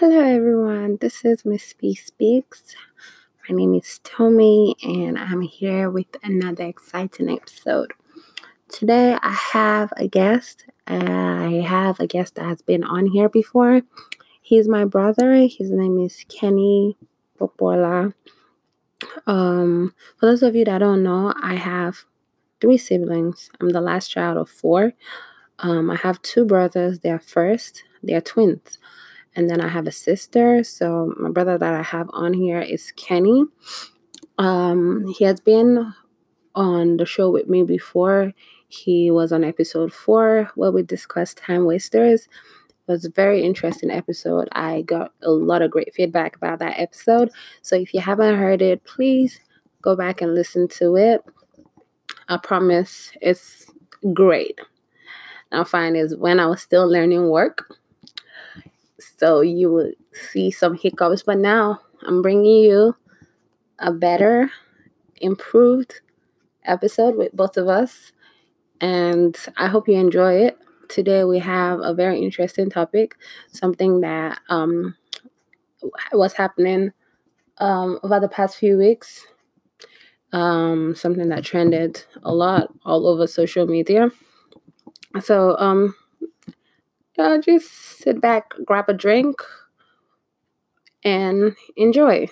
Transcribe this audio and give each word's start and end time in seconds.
Hello, 0.00 0.18
everyone. 0.18 0.98
This 1.00 1.24
is 1.24 1.44
Miss 1.44 1.72
B 1.72 1.94
Speaks. 1.94 2.74
My 3.48 3.54
name 3.54 3.74
is 3.74 4.00
Tommy, 4.02 4.74
and 4.82 5.16
I'm 5.16 5.42
here 5.42 5.88
with 5.88 6.08
another 6.24 6.64
exciting 6.64 7.28
episode. 7.28 7.92
Today, 8.68 9.16
I 9.22 9.30
have 9.30 9.92
a 9.96 10.08
guest. 10.08 10.64
I 10.88 11.64
have 11.64 12.00
a 12.00 12.08
guest 12.08 12.34
that 12.34 12.46
has 12.46 12.60
been 12.60 12.82
on 12.82 13.06
here 13.06 13.28
before. 13.28 13.82
He's 14.42 14.66
my 14.66 14.84
brother. 14.84 15.34
His 15.34 15.70
name 15.70 16.00
is 16.00 16.24
Kenny 16.28 16.96
Popola. 17.38 18.14
Um, 19.28 19.94
for 20.18 20.26
those 20.26 20.42
of 20.42 20.56
you 20.56 20.64
that 20.64 20.78
don't 20.78 21.04
know, 21.04 21.32
I 21.40 21.54
have 21.54 22.04
three 22.60 22.78
siblings. 22.78 23.48
I'm 23.60 23.68
the 23.68 23.80
last 23.80 24.08
child 24.08 24.38
of 24.38 24.50
four. 24.50 24.94
Um, 25.60 25.88
I 25.88 25.94
have 25.94 26.20
two 26.20 26.44
brothers. 26.44 26.98
They're 26.98 27.20
first. 27.20 27.84
They're 28.02 28.20
twins 28.20 28.80
and 29.36 29.50
then 29.50 29.60
I 29.60 29.68
have 29.68 29.86
a 29.86 29.92
sister. 29.92 30.62
So 30.64 31.14
my 31.18 31.30
brother 31.30 31.58
that 31.58 31.74
I 31.74 31.82
have 31.82 32.08
on 32.12 32.32
here 32.32 32.60
is 32.60 32.92
Kenny. 32.96 33.44
Um, 34.38 35.12
he 35.16 35.24
has 35.24 35.40
been 35.40 35.92
on 36.54 36.96
the 36.96 37.06
show 37.06 37.30
with 37.30 37.48
me 37.48 37.62
before. 37.62 38.32
He 38.68 39.10
was 39.10 39.32
on 39.32 39.44
episode 39.44 39.92
four 39.92 40.50
where 40.54 40.70
we 40.70 40.82
discussed 40.82 41.38
time 41.38 41.64
wasters. 41.64 42.28
It 42.86 42.92
was 42.92 43.04
a 43.04 43.10
very 43.10 43.42
interesting 43.42 43.90
episode. 43.90 44.48
I 44.52 44.82
got 44.82 45.12
a 45.22 45.30
lot 45.30 45.62
of 45.62 45.70
great 45.70 45.94
feedback 45.94 46.36
about 46.36 46.58
that 46.58 46.78
episode. 46.78 47.30
So 47.62 47.76
if 47.76 47.94
you 47.94 48.00
haven't 48.00 48.36
heard 48.36 48.62
it, 48.62 48.84
please 48.84 49.40
go 49.82 49.96
back 49.96 50.20
and 50.20 50.34
listen 50.34 50.68
to 50.68 50.96
it. 50.96 51.24
I 52.28 52.36
promise 52.36 53.12
it's 53.20 53.70
great. 54.12 54.58
Now, 55.52 55.64
find 55.64 55.96
is 55.96 56.16
when 56.16 56.40
I 56.40 56.46
was 56.46 56.60
still 56.60 56.88
learning 56.88 57.28
work 57.30 57.78
so 59.24 59.40
you 59.40 59.72
would 59.72 59.94
see 60.30 60.50
some 60.50 60.76
hiccups. 60.76 61.22
But 61.22 61.38
now 61.38 61.80
I'm 62.02 62.20
bringing 62.20 62.64
you 62.64 62.94
a 63.78 63.90
better, 63.90 64.50
improved 65.16 66.02
episode 66.66 67.16
with 67.16 67.32
both 67.32 67.56
of 67.56 67.66
us. 67.66 68.12
And 68.82 69.34
I 69.56 69.68
hope 69.68 69.88
you 69.88 69.94
enjoy 69.94 70.34
it. 70.34 70.58
Today 70.90 71.24
we 71.24 71.38
have 71.38 71.80
a 71.80 71.94
very 71.94 72.20
interesting 72.20 72.68
topic, 72.68 73.16
something 73.50 74.02
that 74.02 74.40
um, 74.50 74.94
was 76.12 76.34
happening 76.34 76.92
um, 77.56 77.98
over 78.02 78.20
the 78.20 78.28
past 78.28 78.58
few 78.58 78.76
weeks, 78.76 79.26
um, 80.34 80.94
something 80.94 81.30
that 81.30 81.44
trended 81.44 82.04
a 82.24 82.34
lot 82.34 82.68
all 82.84 83.06
over 83.06 83.26
social 83.26 83.66
media. 83.66 84.10
So, 85.22 85.56
um, 85.58 85.94
uh, 87.18 87.38
just 87.38 87.70
sit 87.70 88.20
back, 88.20 88.52
grab 88.64 88.88
a 88.88 88.94
drink, 88.94 89.40
and 91.04 91.54
enjoy. 91.76 92.28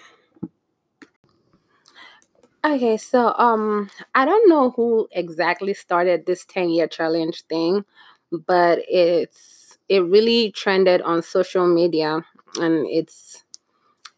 Okay, 2.64 2.96
so 2.96 3.34
um 3.38 3.90
I 4.14 4.24
don't 4.24 4.48
know 4.48 4.70
who 4.70 5.08
exactly 5.10 5.74
started 5.74 6.26
this 6.26 6.44
10 6.44 6.70
year 6.70 6.86
challenge 6.86 7.42
thing, 7.48 7.84
but 8.30 8.80
it's 8.88 9.78
it 9.88 10.00
really 10.04 10.52
trended 10.52 11.02
on 11.02 11.22
social 11.22 11.66
media 11.66 12.24
and 12.60 12.86
it's 12.88 13.44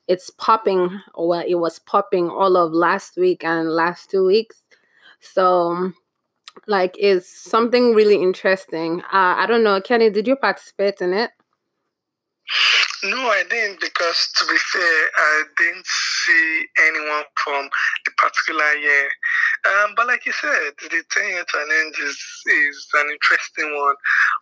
it's 0.08 0.30
popping 0.30 1.00
well 1.16 1.44
it 1.46 1.54
was 1.56 1.78
popping 1.78 2.28
all 2.28 2.56
of 2.56 2.72
last 2.72 3.16
week 3.16 3.44
and 3.44 3.70
last 3.70 4.10
two 4.10 4.26
weeks. 4.26 4.64
So 5.20 5.92
like 6.66 6.96
is 6.98 7.28
something 7.28 7.94
really 7.94 8.20
interesting. 8.20 9.00
Uh, 9.12 9.34
I 9.38 9.46
don't 9.46 9.64
know, 9.64 9.80
Kenny, 9.80 10.10
did 10.10 10.26
you 10.26 10.36
participate 10.36 11.00
in 11.00 11.12
it? 11.12 11.30
No, 13.04 13.18
I 13.18 13.44
didn't 13.50 13.80
because 13.80 14.32
to 14.36 14.46
be 14.46 14.56
fair, 14.56 15.10
I 15.16 15.42
didn't 15.58 15.86
see 15.86 16.64
anyone 16.88 17.24
from 17.36 17.68
the 18.04 18.12
particular 18.16 18.72
year. 18.80 19.10
Um, 19.66 19.92
but 19.94 20.06
like 20.06 20.24
you 20.24 20.32
said, 20.32 20.72
the 20.80 21.02
10 21.10 21.28
year 21.28 21.44
challenge 21.44 21.98
is, 22.00 22.16
is 22.46 22.88
an 22.94 23.10
interesting 23.10 23.76
one. 23.76 23.94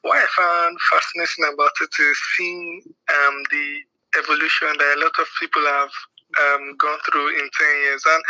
What 0.03 0.19
I 0.19 0.26
found 0.37 0.78
fascinating 0.91 1.54
about 1.54 1.72
it 1.81 1.91
is 2.00 2.19
seeing 2.37 2.82
um, 3.10 3.42
the 3.50 3.78
evolution 4.19 4.69
that 4.78 4.94
a 4.97 5.00
lot 5.00 5.19
of 5.19 5.26
people 5.41 5.62
have 5.62 5.91
um, 6.41 6.76
gone 6.78 6.98
through 7.10 7.28
in 7.28 7.48
10 7.48 7.69
years. 7.84 8.03
And 8.06 8.22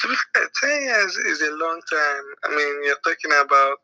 to 0.00 0.08
be 0.08 0.14
fair, 0.34 0.48
10 0.70 0.82
years 0.82 1.16
is 1.16 1.40
a 1.42 1.52
long 1.56 1.80
time. 1.90 2.24
I 2.44 2.48
mean, 2.54 2.84
you're 2.84 3.02
talking 3.04 3.32
about 3.32 3.82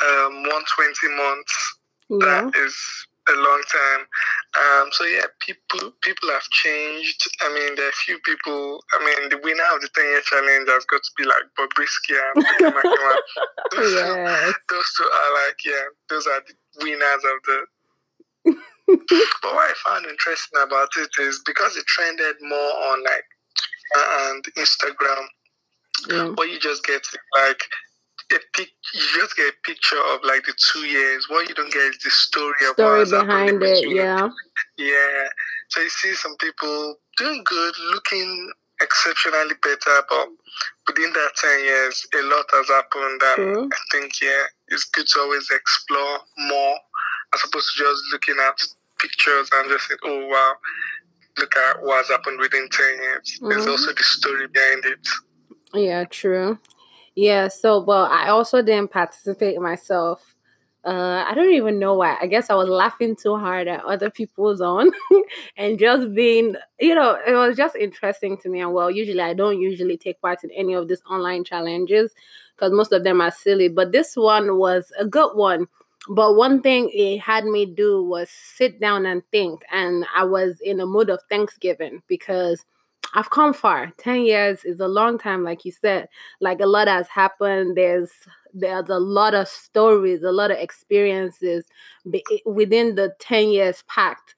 um, 0.00 0.42
120 0.44 1.16
months. 1.16 1.78
Yeah. 2.08 2.18
That 2.18 2.56
is 2.56 2.76
a 3.28 3.36
long 3.36 3.62
time. 3.70 4.02
Um, 4.58 4.88
so 4.92 5.04
yeah, 5.04 5.26
people 5.40 5.92
people 6.02 6.28
have 6.30 6.42
changed. 6.50 7.22
I 7.40 7.48
mean, 7.54 7.76
there 7.76 7.86
are 7.86 7.94
a 7.94 8.04
few 8.04 8.18
people. 8.20 8.82
I 8.92 8.98
mean, 9.04 9.28
the 9.30 9.38
winner 9.42 9.64
of 9.74 9.80
the 9.80 9.88
ten 9.94 10.04
year 10.04 10.20
challenge 10.24 10.68
has 10.68 10.84
got 10.86 11.02
to 11.02 11.12
be 11.16 11.24
like 11.24 11.46
Bobrisky 11.56 12.18
and 12.18 12.44
those, 13.72 13.92
yes. 13.94 14.54
those 14.68 14.88
two 14.96 15.04
are 15.04 15.32
like 15.46 15.58
yeah, 15.64 15.86
those 16.08 16.26
are 16.26 16.42
the 16.46 16.54
winners 16.84 17.24
of 17.24 17.38
the 17.46 17.64
but 18.86 19.54
what 19.54 19.70
I 19.70 19.74
found 19.84 20.06
interesting 20.06 20.60
about 20.62 20.88
it 20.96 21.10
is 21.20 21.42
because 21.46 21.76
it 21.76 21.86
trended 21.86 22.36
more 22.42 22.72
on 22.92 23.04
like 23.04 23.24
and 23.94 24.44
Instagram. 24.56 25.24
Yeah. 26.08 26.28
What 26.34 26.50
you 26.50 26.58
just 26.58 26.84
get 26.84 27.02
like 27.36 27.62
a 28.32 28.38
pic, 28.54 28.68
you 28.94 29.20
just 29.20 29.36
get 29.36 29.48
a 29.52 29.56
picture 29.64 30.00
of 30.12 30.20
like 30.24 30.44
the 30.44 30.54
two 30.72 30.86
years. 30.86 31.26
What 31.28 31.48
you 31.48 31.54
don't 31.54 31.72
get 31.72 31.82
is 31.82 31.98
the 32.02 32.10
story, 32.10 32.54
story 32.72 33.04
behind 33.04 33.62
it. 33.62 33.88
Yeah, 33.88 34.28
yeah. 34.78 35.28
So 35.68 35.80
you 35.80 35.90
see 35.90 36.14
some 36.14 36.36
people 36.38 36.96
doing 37.18 37.42
good, 37.44 37.74
looking 37.92 38.50
exceptionally 38.80 39.54
better, 39.62 40.02
but 40.08 40.28
within 40.88 41.12
that 41.12 41.30
ten 41.36 41.64
years, 41.64 42.06
a 42.14 42.22
lot 42.22 42.46
has 42.52 42.68
happened. 42.68 43.22
And 43.22 43.36
True. 43.36 43.68
I 43.72 43.78
think 43.92 44.20
yeah, 44.20 44.44
it's 44.68 44.84
good 44.86 45.06
to 45.06 45.20
always 45.20 45.48
explore 45.50 46.18
more 46.48 46.76
as 47.34 47.40
opposed 47.44 47.76
to 47.76 47.84
just 47.84 48.02
looking 48.12 48.36
at 48.46 48.58
pictures 48.98 49.48
and 49.52 49.70
just 49.70 49.88
saying, 49.88 49.98
"Oh 50.04 50.26
wow." 50.26 50.54
Look 51.38 51.56
at 51.56 51.82
what's 51.82 52.10
happened 52.10 52.38
within 52.40 52.68
10 52.68 52.86
years. 53.00 53.38
Mm-hmm. 53.38 53.48
There's 53.48 53.66
also 53.66 53.92
the 53.94 54.02
story 54.02 54.48
behind 54.48 54.84
it. 54.84 55.08
Yeah, 55.72 56.04
true. 56.04 56.58
Yeah, 57.14 57.48
so 57.48 57.82
well, 57.82 58.04
I 58.04 58.28
also 58.28 58.62
didn't 58.62 58.90
participate 58.90 59.58
myself. 59.60 60.34
Uh, 60.84 61.24
I 61.28 61.34
don't 61.34 61.52
even 61.52 61.78
know 61.78 61.94
why. 61.94 62.16
I 62.20 62.26
guess 62.26 62.50
I 62.50 62.54
was 62.54 62.68
laughing 62.68 63.14
too 63.14 63.36
hard 63.36 63.68
at 63.68 63.84
other 63.84 64.10
people's 64.10 64.60
on 64.60 64.90
and 65.56 65.78
just 65.78 66.12
being, 66.12 66.56
you 66.80 66.94
know, 66.94 67.16
it 67.24 67.34
was 67.34 67.56
just 67.56 67.76
interesting 67.76 68.36
to 68.38 68.48
me. 68.48 68.60
And 68.60 68.72
well, 68.72 68.90
usually 68.90 69.20
I 69.20 69.32
don't 69.32 69.60
usually 69.60 69.96
take 69.96 70.20
part 70.20 70.42
in 70.42 70.50
any 70.50 70.74
of 70.74 70.88
these 70.88 71.02
online 71.08 71.44
challenges 71.44 72.12
because 72.56 72.72
most 72.72 72.92
of 72.92 73.04
them 73.04 73.20
are 73.20 73.30
silly, 73.30 73.68
but 73.68 73.92
this 73.92 74.16
one 74.16 74.58
was 74.58 74.92
a 74.98 75.06
good 75.06 75.34
one. 75.34 75.68
But 76.08 76.34
one 76.34 76.62
thing 76.62 76.90
it 76.92 77.20
had 77.20 77.44
me 77.44 77.64
do 77.66 78.02
was 78.02 78.28
sit 78.30 78.80
down 78.80 79.06
and 79.06 79.22
think. 79.30 79.62
And 79.70 80.04
I 80.14 80.24
was 80.24 80.58
in 80.60 80.80
a 80.80 80.86
mood 80.86 81.10
of 81.10 81.20
Thanksgiving 81.30 82.02
because 82.08 82.64
I've 83.14 83.30
come 83.30 83.52
far. 83.52 83.92
10 83.98 84.22
years 84.22 84.64
is 84.64 84.80
a 84.80 84.88
long 84.88 85.18
time, 85.18 85.44
like 85.44 85.64
you 85.64 85.72
said. 85.72 86.08
Like 86.40 86.60
a 86.60 86.66
lot 86.66 86.88
has 86.88 87.08
happened. 87.08 87.76
There's 87.76 88.10
there's 88.54 88.90
a 88.90 88.98
lot 88.98 89.34
of 89.34 89.48
stories, 89.48 90.22
a 90.22 90.32
lot 90.32 90.50
of 90.50 90.58
experiences 90.58 91.66
within 92.44 92.96
the 92.96 93.14
10 93.18 93.48
years 93.48 93.82
packed. 93.88 94.34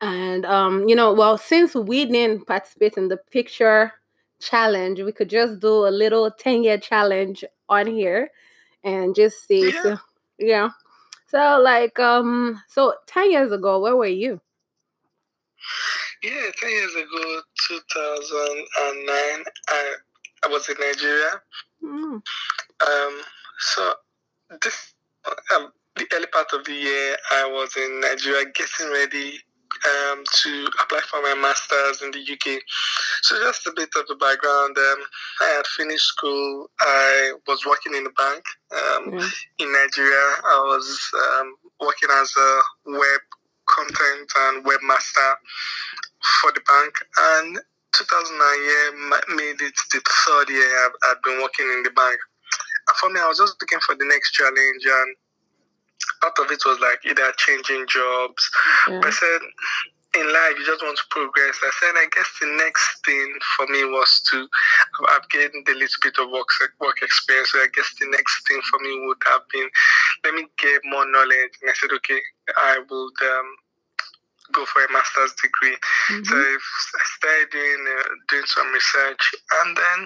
And 0.00 0.44
um, 0.46 0.88
you 0.88 0.96
know, 0.96 1.12
well, 1.12 1.38
since 1.38 1.74
we 1.74 2.04
didn't 2.06 2.46
participate 2.46 2.96
in 2.96 3.08
the 3.08 3.16
picture 3.16 3.92
challenge, 4.40 5.00
we 5.00 5.12
could 5.12 5.30
just 5.30 5.60
do 5.60 5.86
a 5.86 5.90
little 5.90 6.30
10 6.30 6.64
year 6.64 6.78
challenge 6.78 7.44
on 7.68 7.86
here 7.86 8.30
and 8.84 9.14
just 9.14 9.46
see. 9.46 9.70
Yeah. 9.70 9.82
So, 9.82 9.98
yeah. 10.42 10.70
So 11.28 11.60
like 11.62 11.98
um 11.98 12.60
so 12.68 12.94
10 13.06 13.30
years 13.30 13.52
ago, 13.52 13.80
where 13.80 13.96
were 13.96 14.06
you? 14.06 14.40
Yeah, 16.22 16.50
10 16.60 16.70
years 16.70 16.94
ago, 16.94 17.40
2009, 17.68 19.44
I, 19.68 19.94
I 20.44 20.48
was 20.48 20.68
in 20.68 20.76
Nigeria. 20.78 21.30
Mm. 21.82 22.22
Um, 22.86 23.20
so 23.58 23.94
this, 24.62 24.94
um, 25.54 25.72
the 25.96 26.06
early 26.14 26.26
part 26.26 26.52
of 26.52 26.64
the 26.64 26.74
year, 26.74 27.16
I 27.32 27.46
was 27.46 27.76
in 27.76 28.00
Nigeria 28.00 28.44
getting 28.54 28.92
ready 28.92 29.38
um, 29.86 30.24
to 30.42 30.68
apply 30.82 31.00
for 31.10 31.22
my 31.22 31.34
master's 31.34 32.02
in 32.02 32.10
the 32.10 32.20
UK. 32.20 32.60
So 33.22 33.38
just 33.38 33.66
a 33.66 33.72
bit 33.74 33.90
of 33.96 34.06
the 34.06 34.16
background. 34.16 34.76
Um, 34.76 35.00
I 35.40 35.48
had 35.56 35.66
finished 35.66 36.06
school. 36.06 36.70
I 36.80 37.32
was 37.46 37.64
working 37.66 37.94
in 37.94 38.06
a 38.06 38.10
bank 38.10 38.44
um, 38.72 39.12
mm. 39.12 39.32
in 39.58 39.72
Nigeria. 39.72 40.26
I 40.44 40.58
was 40.66 40.86
um, 41.14 41.54
working 41.80 42.08
as 42.12 42.32
a 42.36 42.60
web 42.86 43.22
content 43.68 44.30
and 44.36 44.64
webmaster 44.64 45.30
for 46.40 46.52
the 46.52 46.62
bank. 46.66 46.94
And 47.18 47.58
2009 47.94 48.40
year 48.64 49.36
made 49.36 49.60
it 49.60 49.74
the 49.92 50.00
third 50.26 50.48
year 50.48 50.86
I've, 50.86 50.96
I've 51.10 51.22
been 51.22 51.40
working 51.42 51.66
in 51.66 51.82
the 51.82 51.90
bank. 51.90 52.18
And 52.88 52.96
for 52.96 53.10
me, 53.10 53.20
I 53.20 53.28
was 53.28 53.38
just 53.38 53.56
looking 53.60 53.78
for 53.86 53.94
the 53.94 54.06
next 54.06 54.32
challenge, 54.32 54.82
and 54.84 55.16
part 56.22 56.38
of 56.38 56.50
it 56.50 56.62
was 56.64 56.78
like 56.78 57.02
either 57.04 57.34
changing 57.36 57.86
jobs. 57.90 58.42
Yeah. 58.88 59.00
But 59.02 59.08
I 59.08 59.10
said, 59.10 59.42
in 60.14 60.28
life 60.28 60.54
you 60.60 60.64
just 60.66 60.84
want 60.84 60.96
to 60.96 61.08
progress. 61.08 61.56
I 61.64 61.72
said 61.80 61.96
I 61.96 62.06
guess 62.12 62.28
the 62.40 62.48
next 62.60 63.00
thing 63.04 63.32
for 63.56 63.66
me 63.68 63.84
was 63.88 64.22
to 64.30 64.44
I've 65.08 65.28
gained 65.30 65.64
a 65.66 65.72
little 65.72 66.02
bit 66.02 66.16
of 66.20 66.28
work 66.30 66.52
work 66.80 67.00
experience. 67.00 67.52
So 67.52 67.58
I 67.58 67.68
guess 67.72 67.88
the 67.98 68.08
next 68.12 68.46
thing 68.46 68.60
for 68.68 68.78
me 68.80 68.92
would 69.08 69.22
have 69.32 69.48
been 69.48 69.68
let 70.24 70.34
me 70.34 70.46
get 70.60 70.84
more 70.84 71.08
knowledge. 71.08 71.56
And 71.60 71.70
I 71.70 71.74
said, 71.74 71.96
okay, 71.96 72.20
I 72.56 72.78
would 72.84 73.18
um, 73.24 73.48
go 74.52 74.64
for 74.66 74.84
a 74.84 74.92
master's 74.92 75.32
degree. 75.40 75.76
Mm-hmm. 76.12 76.28
So 76.28 76.36
I 76.36 77.04
started 77.16 77.48
doing 77.50 77.82
uh, 77.88 78.08
doing 78.28 78.48
some 78.52 78.68
research, 78.68 79.24
and 79.64 79.76
then 79.76 79.98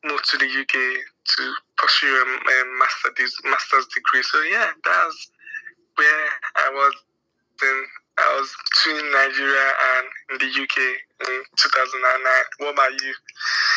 moved 0.05 0.29
to 0.31 0.37
the 0.37 0.45
UK 0.45 0.73
to 0.73 1.53
pursue 1.77 2.07
a, 2.07 2.25
a 2.25 2.57
master, 2.79 3.09
master's 3.49 3.87
degree. 3.93 4.23
So 4.23 4.41
yeah, 4.41 4.71
that's 4.83 5.31
where 5.95 6.29
I 6.55 6.69
was 6.73 6.93
then 7.61 7.83
I 8.17 8.39
was 8.39 8.55
between 8.71 9.11
Nigeria 9.11 9.71
and 9.97 10.07
in 10.31 10.47
the 10.47 10.61
UK 10.61 10.77
in 11.27 11.41
2009. 11.57 12.43
What 12.59 12.73
about 12.73 13.01
you? 13.01 13.13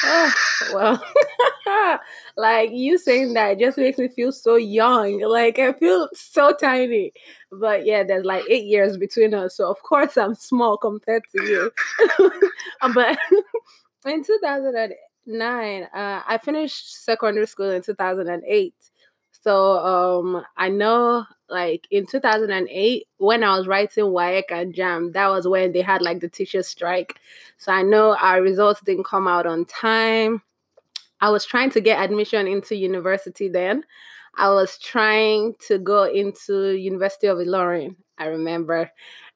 Oh, 0.05 0.32
well, 0.75 1.99
like 2.37 2.70
you 2.72 2.99
saying 2.99 3.34
that 3.34 3.58
just 3.58 3.78
makes 3.78 3.99
me 3.99 4.08
feel 4.08 4.31
so 4.31 4.56
young. 4.56 5.20
Like 5.20 5.58
I 5.58 5.72
feel 5.72 6.08
so 6.14 6.52
tiny. 6.52 7.12
But 7.50 7.84
yeah, 7.84 8.05
there's 8.05 8.25
like 8.25 8.44
eight 8.49 8.66
years 8.66 8.96
between 8.96 9.34
us. 9.34 9.56
So 9.56 9.69
of 9.69 9.82
course 9.82 10.16
I'm 10.16 10.34
small 10.34 10.76
compared 10.76 11.22
to 11.37 11.43
you. 11.44 11.72
but 12.94 13.19
in 14.08 14.25
2009, 14.25 15.82
uh, 15.82 16.22
I 16.26 16.38
finished 16.38 17.05
secondary 17.05 17.46
school 17.46 17.70
in 17.70 17.82
2008. 17.82 18.75
So 19.43 19.78
um, 19.78 20.44
I 20.56 20.69
know 20.69 21.25
like 21.49 21.87
in 21.90 22.06
2008 22.06 23.06
when 23.19 23.43
I 23.43 23.56
was 23.56 23.66
writing 23.66 24.05
WAEC 24.05 24.43
and 24.50 24.75
JAMB, 24.75 25.12
that 25.14 25.28
was 25.28 25.46
when 25.46 25.72
they 25.72 25.81
had 25.81 26.02
like 26.02 26.20
the 26.20 26.28
teacher 26.28 26.62
strike. 26.62 27.14
So 27.56 27.72
I 27.72 27.82
know 27.82 28.16
our 28.16 28.43
results 28.43 28.81
didn't 28.82 29.05
come 29.05 29.28
out 29.28 29.46
on 29.46 29.64
time. 29.64 30.43
I 31.20 31.31
was 31.31 31.44
trying 31.44 31.70
to 31.70 31.81
get 31.81 32.02
admission 32.02 32.46
into 32.46 32.76
university 32.76 33.49
then. 33.49 33.84
I 34.37 34.50
was 34.50 34.78
trying 34.78 35.55
to 35.66 35.78
go 35.78 36.05
into 36.05 36.76
University 36.76 37.26
of 37.26 37.38
Ilorin, 37.38 37.96
I 38.19 38.26
remember. 38.26 38.90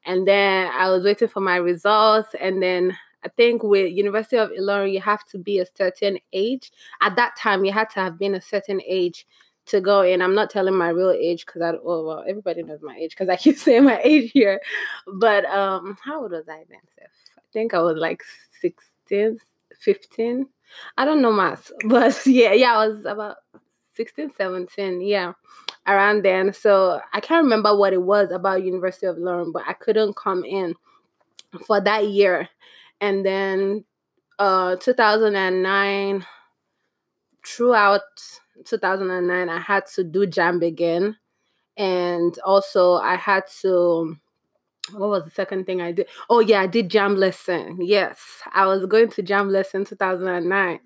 And 0.05 0.27
then 0.27 0.71
I 0.73 0.89
was 0.89 1.03
waiting 1.03 1.27
for 1.27 1.41
my 1.41 1.57
results 1.57 2.29
and 2.39 2.61
then 2.61 2.97
I 3.23 3.29
think 3.29 3.63
with 3.63 3.91
University 3.93 4.37
of 4.37 4.49
Ilorin 4.51 4.91
you 4.91 5.01
have 5.01 5.23
to 5.25 5.37
be 5.37 5.59
a 5.59 5.65
certain 5.65 6.19
age. 6.33 6.71
At 7.01 7.15
that 7.15 7.35
time 7.37 7.65
you 7.65 7.71
had 7.71 7.89
to 7.91 7.99
have 7.99 8.19
been 8.19 8.35
a 8.35 8.41
certain 8.41 8.81
age 8.85 9.25
to 9.67 9.79
go 9.79 10.01
in. 10.01 10.21
I'm 10.21 10.35
not 10.35 10.49
telling 10.49 10.75
my 10.75 10.89
real 10.89 11.11
age 11.11 11.45
because 11.45 11.61
I 11.61 11.71
oh 11.83 12.05
well 12.05 12.25
everybody 12.27 12.63
knows 12.63 12.81
my 12.81 12.95
age 12.95 13.11
because 13.11 13.29
I 13.29 13.35
keep 13.43 13.57
saying 13.57 13.85
my 13.85 14.01
age 14.03 14.31
here. 14.31 14.59
But 15.07 15.45
um 15.45 15.97
how 16.03 16.21
old 16.21 16.31
was 16.31 16.47
I 16.49 16.63
then? 16.69 16.79
I 17.01 17.41
think 17.53 17.73
I 17.73 17.79
was 17.81 17.97
like 17.97 18.23
16, 18.61 19.37
15. 19.79 20.47
I 20.97 21.05
don't 21.05 21.21
know 21.21 21.31
math, 21.31 21.71
but 21.85 22.25
yeah, 22.25 22.53
yeah, 22.53 22.75
I 22.75 22.87
was 22.87 23.05
about 23.05 23.37
16, 23.95 24.31
17, 24.35 25.01
yeah, 25.01 25.33
around 25.87 26.23
then. 26.25 26.51
So 26.53 26.99
I 27.13 27.19
can't 27.19 27.43
remember 27.43 27.75
what 27.75 27.93
it 27.93 28.01
was 28.01 28.31
about 28.31 28.63
University 28.63 29.05
of 29.05 29.17
Ilorin, 29.17 29.53
but 29.53 29.63
I 29.67 29.73
couldn't 29.73 30.15
come 30.15 30.43
in 30.43 30.75
for 31.65 31.79
that 31.81 32.07
year. 32.07 32.49
And 33.03 33.25
then 33.25 33.83
uh 34.39 34.77
2009 34.77 36.25
throughout 37.45 38.01
2009, 38.65 39.49
I 39.49 39.59
had 39.59 39.85
to 39.95 40.05
do 40.05 40.25
JAMB 40.25 40.65
again. 40.65 41.17
And 41.75 42.37
also, 42.45 42.93
I 42.93 43.15
had 43.15 43.43
to. 43.61 44.15
What 44.93 45.09
was 45.09 45.25
the 45.25 45.31
second 45.31 45.65
thing 45.65 45.81
I 45.81 45.91
did? 45.91 46.07
Oh, 46.29 46.39
yeah, 46.39 46.61
I 46.61 46.67
did 46.67 46.89
JAMB 46.89 47.17
lesson. 47.17 47.79
Yes, 47.81 48.41
I 48.53 48.67
was 48.67 48.85
going 48.85 49.09
to 49.11 49.23
JAMB 49.23 49.49
lesson 49.51 49.83
2009. 49.85 50.79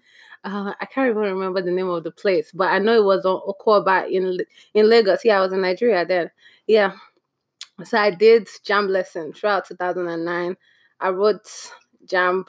Uh, 0.44 0.74
I 0.80 0.86
can't 0.86 1.10
even 1.10 1.22
remember 1.22 1.62
the 1.62 1.72
name 1.72 1.90
of 1.90 2.04
the 2.04 2.12
place, 2.12 2.52
but 2.52 2.70
I 2.70 2.80
know 2.80 2.96
it 2.96 3.04
was 3.04 3.25
on 3.25 3.42
Okoba 3.48 4.10
in 4.10 4.40
in 4.74 4.90
Lagos. 4.90 5.24
Yeah, 5.24 5.38
I 5.38 5.42
was 5.42 5.54
in 5.54 5.62
Nigeria 5.62 6.04
then. 6.04 6.31
Yeah, 6.66 6.94
so 7.84 8.00
I 8.00 8.10
did 8.10 8.48
JAMB 8.66 8.90
lesson 8.90 9.34
throughout 9.34 9.68
2009. 9.68 10.58
I 11.00 11.10
wrote 11.10 11.48
JAMB, 12.07 12.48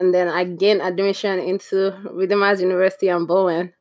and 0.00 0.14
then 0.14 0.28
I 0.28 0.44
gained 0.44 0.82
admission 0.82 1.38
into 1.38 1.96
Redeemers 2.10 2.60
University 2.60 3.08
and 3.08 3.26
Bowen 3.28 3.72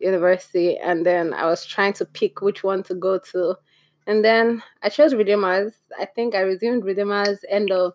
university 0.00 0.78
and 0.78 1.04
then 1.04 1.32
I 1.32 1.46
was 1.46 1.64
trying 1.64 1.92
to 1.94 2.04
pick 2.04 2.40
which 2.40 2.64
one 2.64 2.82
to 2.84 2.94
go 2.94 3.18
to. 3.32 3.56
And 4.06 4.24
then 4.24 4.62
I 4.82 4.88
chose 4.88 5.14
Redeemers. 5.14 5.74
I 5.98 6.06
think 6.06 6.34
I 6.34 6.40
resumed 6.40 6.84
Redeemers 6.84 7.44
end 7.48 7.70
of 7.70 7.94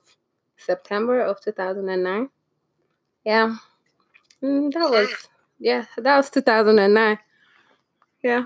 September 0.56 1.21
of 1.21 1.41
2009. 1.41 2.29
Yeah. 3.25 3.56
Mm, 4.41 4.71
that 4.73 4.89
was 4.89 5.09
yeah, 5.59 5.85
that 5.97 6.18
was 6.18 6.29
2009. 6.29 7.18
Yeah. 8.23 8.45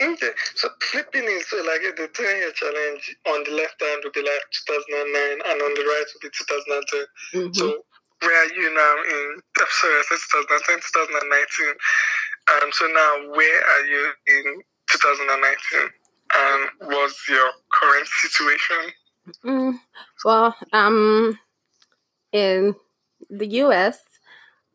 Okay, 0.00 0.30
so 0.54 0.68
flipping 0.92 1.26
it, 1.26 1.44
so 1.46 1.56
like 1.66 1.82
the 1.96 2.06
10 2.06 2.24
year 2.24 2.52
challenge 2.54 3.16
on 3.26 3.42
the 3.42 3.50
left 3.50 3.82
hand 3.82 4.00
would 4.04 4.12
be 4.12 4.22
like 4.22 4.46
2009 4.70 5.42
and 5.42 5.58
on 5.58 5.72
the 5.74 5.82
right 5.82 6.06
would 6.14 6.22
be 6.22 6.30
2010. 6.30 7.02
Mm-hmm. 7.34 7.52
So 7.52 7.82
where 8.22 8.42
are 8.44 8.52
you 8.54 8.74
now 8.74 8.94
in, 9.10 9.42
sorry, 9.68 9.94
I 9.94 10.02
said 10.06 10.18
2010, 10.46 10.78
2019. 10.78 11.74
Um, 12.48 12.70
so 12.72 12.86
now, 12.86 13.34
where 13.34 13.60
are 13.60 13.86
you 13.86 14.12
in 14.26 14.62
2019? 14.90 15.90
And 16.34 16.90
what's 16.90 17.28
your 17.28 17.50
current 17.72 18.06
situation? 18.06 18.92
Mm, 19.44 19.80
well, 20.24 20.56
um, 20.72 21.38
in 22.32 22.74
the 23.30 23.46
U.S., 23.46 24.00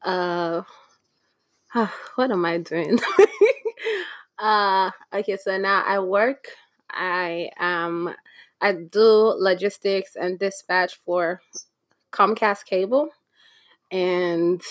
uh, 0.04 0.62
what 2.16 2.32
am 2.32 2.46
I 2.46 2.60
doing? 2.60 3.00
uh, 4.40 4.92
okay, 5.14 5.38
so 5.38 5.58
now 5.58 5.84
I 5.86 6.00
work. 6.00 6.48
I 6.90 7.50
um, 7.60 8.14
I 8.62 8.74
do 8.74 9.34
logistics 9.38 10.16
and 10.16 10.40
dispatch 10.40 10.98
for 11.06 11.42
Comcast 12.12 12.66
Cable, 12.66 13.10
and 13.92 14.62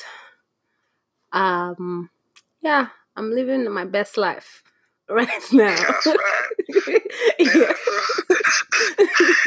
um 1.33 2.11
yeah, 2.63 2.89
I'm 3.17 3.31
living 3.33 3.71
my 3.71 3.85
best 3.85 4.17
life 4.17 4.63
right 5.09 5.29
now. 5.53 5.77
That's 6.05 6.07
right. 6.07 7.03
yeah. 7.39 7.73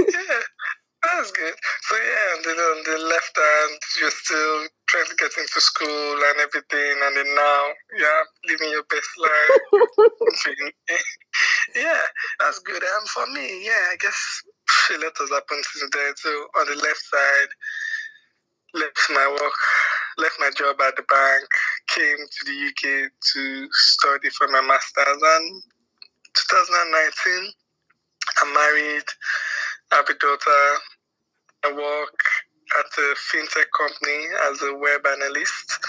yeah. 0.10 0.40
That's 1.06 1.32
good. 1.32 1.54
So 1.84 1.96
yeah, 1.98 2.28
and 2.36 2.46
then 2.46 2.58
on 2.58 2.80
the 2.86 2.98
left 3.06 3.38
hand, 3.38 3.80
you're 4.02 4.12
still 4.12 4.68
trying 4.88 5.06
to 5.06 5.16
get 5.16 5.32
into 5.38 5.62
school 5.62 6.18
and 6.18 6.40
everything, 6.42 6.96
and 7.04 7.18
then 7.18 7.30
now, 7.36 7.62
yeah, 7.98 8.22
living 8.50 8.72
your 8.72 8.84
best 8.90 9.12
life. 9.22 9.84
yeah, 11.76 12.02
that's 12.40 12.60
good. 12.60 12.82
And 12.82 13.02
um, 13.02 13.06
for 13.14 13.28
me, 13.34 13.66
yeah, 13.66 13.94
I 13.94 13.98
guess 14.00 14.18
a 14.96 14.98
lot 14.98 15.14
has 15.20 15.30
happened 15.30 15.66
since 15.66 15.92
then. 15.94 16.14
So 16.18 16.30
on 16.60 16.66
the 16.74 16.78
left 16.82 17.04
side, 17.06 17.52
left 18.74 19.00
my 19.14 19.28
work, 19.30 19.60
left 20.18 20.38
my 20.40 20.50
job 20.58 20.82
at 20.82 20.96
the 20.98 21.04
bank, 21.04 21.46
came 21.90 22.18
to 22.18 22.42
the 22.46 22.58
UK 22.72 23.12
to 23.34 23.68
study 23.72 24.30
for 24.32 24.48
my 24.50 24.62
master's. 24.62 25.22
And 25.22 25.62
2019, 26.34 27.54
I'm 28.42 28.54
married, 28.54 29.08
I 29.92 29.96
have 29.98 30.10
a 30.10 30.16
daughter, 30.20 30.80
I 31.66 31.72
work 31.72 32.20
at 32.80 32.86
a 32.98 33.16
fintech 33.16 33.70
company 33.78 34.26
as 34.52 34.62
a 34.62 34.76
web 34.76 35.06
analyst. 35.06 35.80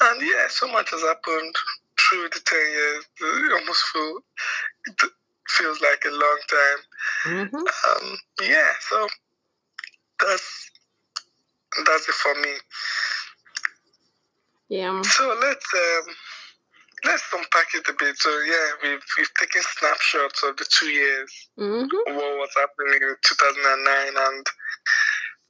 And 0.00 0.20
yeah, 0.20 0.46
so 0.48 0.68
much 0.68 0.90
has 0.90 1.02
happened 1.02 1.54
through 1.98 2.28
the 2.32 2.40
10 2.44 2.58
years. 2.58 3.04
It 3.20 3.52
almost 3.52 3.84
feel, 3.92 4.18
it 4.86 5.10
feels 5.48 5.80
like 5.80 6.04
a 6.04 6.10
long 6.10 6.40
time. 6.50 6.80
Mm-hmm. 7.24 7.56
Um, 7.56 8.16
yeah, 8.42 8.70
so 8.88 9.08
that's 10.20 10.70
that's 11.84 12.08
it 12.08 12.14
for 12.14 12.34
me. 12.40 12.52
Yeah. 14.68 15.02
So 15.02 15.38
let's 15.40 15.74
um, 15.74 16.14
let's 17.04 17.24
unpack 17.32 17.68
it 17.74 17.88
a 17.88 17.94
bit. 17.98 18.16
So 18.18 18.30
yeah, 18.40 18.66
we've 18.82 19.04
we've 19.18 19.34
taken 19.38 19.62
snapshots 19.78 20.42
of 20.42 20.56
the 20.56 20.66
two 20.68 20.88
years, 20.88 21.48
mm-hmm. 21.58 22.14
what 22.14 22.38
was 22.38 22.50
happening 22.56 23.00
in 23.02 23.14
2009, 23.22 24.26
and 24.28 24.46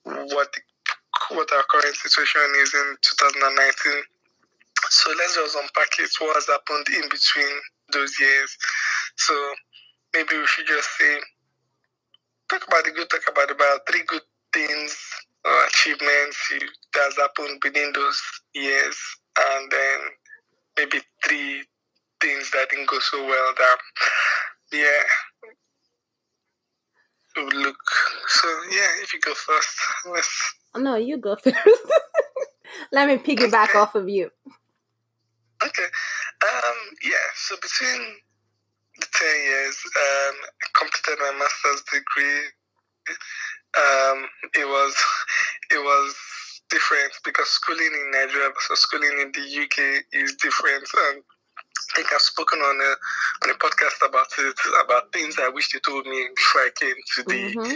what 0.07 0.49
the, 0.55 0.61
what 1.37 1.53
our 1.53 1.65
current 1.71 1.97
situation 1.97 2.43
is 2.63 2.75
in 2.75 2.97
2019. 3.03 4.03
So 4.91 5.11
let's 5.19 5.37
just 5.37 5.57
unpack 5.57 5.91
it. 6.01 6.11
What 6.21 6.37
has 6.37 6.47
happened 6.49 6.87
in 6.95 7.09
between 7.11 7.55
those 7.93 8.19
years? 8.21 8.57
So 9.17 9.35
maybe 10.15 10.39
we 10.39 10.47
should 10.47 10.67
just 10.67 10.89
say 10.99 11.19
talk 12.51 12.67
about 12.69 12.85
the 12.85 12.93
good, 12.93 13.11
talk 13.11 13.23
about 13.31 13.49
the 13.49 13.55
bad. 13.57 13.81
Three 13.91 14.05
good 14.07 14.23
things 14.53 14.97
uh, 15.47 15.67
achievements 15.69 16.39
that's 16.95 17.17
happened 17.19 17.61
within 17.65 17.93
those 17.95 18.21
years, 18.55 18.97
and 19.39 19.71
then 19.73 19.99
maybe 20.79 21.01
three 21.25 21.65
things 22.21 22.51
that 22.53 22.69
didn't 22.71 22.89
go 22.89 22.99
so 23.01 23.25
well 23.27 23.55
that 23.59 23.79
yeah 24.73 25.03
would 27.45 27.55
look. 27.55 27.77
So 28.29 28.49
yeah 28.71 28.89
if 29.03 29.13
you 29.13 29.21
go 29.21 29.35
first 29.35 29.79
let's 30.13 30.55
no 30.77 30.97
you 30.97 31.19
go 31.19 31.37
first. 31.45 31.57
Let 32.93 33.09
me 33.09 33.17
piggyback 33.19 33.71
okay. 33.71 33.79
off 33.79 33.95
of 33.95 34.09
you. 34.09 34.31
Okay. 35.63 35.89
Um 36.43 36.77
yeah 37.03 37.27
so 37.35 37.57
between 37.61 38.17
the 38.99 39.07
10 39.13 39.29
years 39.45 39.77
um 39.87 40.35
I 40.63 40.67
completed 40.79 41.19
my 41.21 41.39
master's 41.39 41.83
degree 41.93 42.43
um 43.79 44.27
it 44.55 44.67
was 44.67 44.95
it 45.71 45.79
was 45.79 46.15
different 46.71 47.13
because 47.25 47.49
schooling 47.49 47.93
in 47.93 48.11
Nigeria 48.11 48.51
versus 48.55 48.81
schooling 48.81 49.19
in 49.21 49.33
the 49.33 49.63
UK 49.63 50.03
is 50.13 50.35
different 50.37 50.87
and 51.13 51.23
I 51.97 52.05
think 52.05 52.13
I've 52.13 52.21
spoken 52.21 52.61
on 52.61 52.77
a 52.77 52.93
on 53.49 53.57
a 53.57 53.59
podcast 53.59 54.05
about 54.05 54.29
it 54.37 54.59
about 54.85 55.13
things 55.17 55.37
I 55.41 55.49
wish 55.49 55.73
they 55.73 55.81
told 55.81 56.05
me 56.05 56.29
before 56.37 56.61
I 56.61 56.71
came 56.77 56.93
to 56.93 57.23
the 57.25 57.41
mm-hmm. 57.57 57.73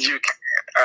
UK, 0.00 0.26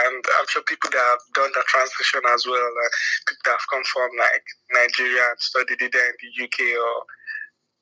and 0.03 0.19
I'm 0.27 0.47
sure 0.51 0.61
people 0.67 0.91
that 0.91 0.99
have 0.99 1.23
done 1.31 1.51
that 1.55 1.71
transition 1.71 2.19
as 2.35 2.43
well, 2.43 2.59
like 2.59 2.95
people 3.31 3.43
that 3.47 3.55
have 3.55 3.69
come 3.71 3.83
from 3.87 4.11
like 4.19 4.43
Nigeria 4.75 5.23
and 5.23 5.39
studied 5.39 5.79
it 5.79 5.91
there 5.95 6.03
in 6.03 6.19
the 6.19 6.31
UK 6.43 6.59
or 6.75 6.95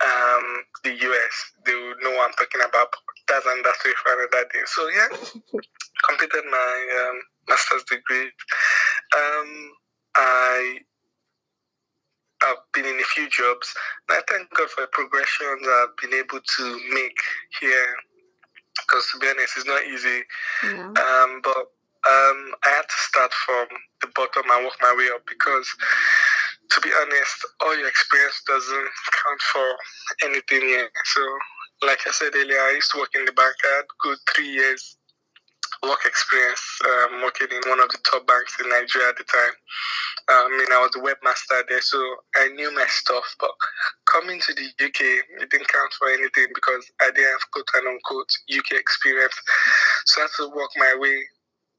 um, 0.06 0.46
the 0.86 0.94
US, 0.94 1.36
they 1.66 1.74
would 1.74 1.98
know 2.06 2.14
what 2.14 2.30
I'm 2.30 2.38
talking 2.38 2.62
about. 2.62 2.94
That's 3.26 3.50
another 3.50 3.74
story 3.82 3.98
for 3.98 4.14
another 4.14 4.46
day. 4.46 4.62
So 4.78 4.82
yeah, 4.94 5.10
completed 6.06 6.46
my 6.46 6.78
um, 7.02 7.18
master's 7.50 7.82
degree. 7.90 8.30
Um, 9.10 9.74
I 10.14 10.86
I've 12.48 12.64
been 12.74 12.86
in 12.86 13.00
a 13.00 13.10
few 13.14 13.30
jobs. 13.30 13.68
And 14.10 14.18
I 14.18 14.22
thank 14.30 14.50
God 14.56 14.70
for 14.70 14.82
the 14.82 14.92
progressions 14.92 15.68
I've 15.68 15.96
been 16.02 16.14
able 16.14 16.40
to 16.40 16.64
make 16.94 17.18
here. 17.60 17.96
Because 18.82 19.08
to 19.12 19.20
be 19.20 19.28
honest, 19.28 19.58
it's 19.58 19.68
not 19.68 19.84
easy. 19.86 20.24
Yeah. 20.64 20.94
Um, 20.96 21.42
but 21.44 21.58
um, 22.08 22.40
I 22.64 22.70
had 22.80 22.88
to 22.88 23.00
start 23.10 23.34
from 23.34 23.68
the 24.02 24.08
bottom 24.16 24.46
and 24.48 24.64
work 24.64 24.78
my 24.82 24.96
way 24.96 25.10
up 25.14 25.26
because, 25.28 25.68
to 26.72 26.82
be 26.82 26.90
honest, 27.02 27.38
all 27.60 27.76
your 27.78 27.88
experience 27.90 28.42
doesn't 28.48 28.90
count 29.12 29.42
for 29.52 29.68
anything 30.30 30.62
here. 30.62 30.90
So, 31.16 31.22
like 31.84 32.00
I 32.08 32.12
said 32.12 32.32
earlier, 32.36 32.60
I 32.60 32.74
used 32.76 32.92
to 32.92 33.00
work 33.00 33.14
in 33.16 33.26
the 33.26 33.34
bank. 33.34 33.56
I 33.66 33.76
had 33.78 33.86
good 34.00 34.18
three 34.34 34.50
years 34.50 34.98
work 35.84 36.02
experience 36.06 36.64
um, 36.86 37.22
working 37.22 37.48
in 37.52 37.70
one 37.70 37.80
of 37.80 37.90
the 37.90 38.00
top 38.04 38.26
banks 38.28 38.58
in 38.60 38.70
Nigeria 38.70 39.10
at 39.10 39.18
the 39.18 39.24
time. 39.24 39.56
Um, 40.30 40.50
I 40.50 40.58
mean, 40.58 40.72
I 40.72 40.82
was 40.82 40.96
a 40.96 41.04
webmaster 41.04 41.62
there, 41.70 41.82
so 41.82 42.00
I 42.36 42.50
knew 42.50 42.74
my 42.74 42.86
stuff. 42.88 43.24
But 43.40 43.52
coming 44.06 44.42
to 44.42 44.54
the 44.54 44.68
UK, 44.84 45.02
it 45.42 45.50
didn't 45.50 45.70
count 45.70 45.94
for 45.98 46.10
anything 46.10 46.48
because 46.54 46.90
I 47.02 47.12
didn't 47.12 47.32
have 47.32 47.52
quote 47.52 47.70
and 47.76 47.88
unquote 47.88 48.30
UK 48.50 48.80
experience. 48.80 49.36
So 50.06 50.22
I 50.22 50.24
had 50.26 50.32
to 50.44 50.56
work 50.56 50.72
my 50.78 50.96
way 51.00 51.18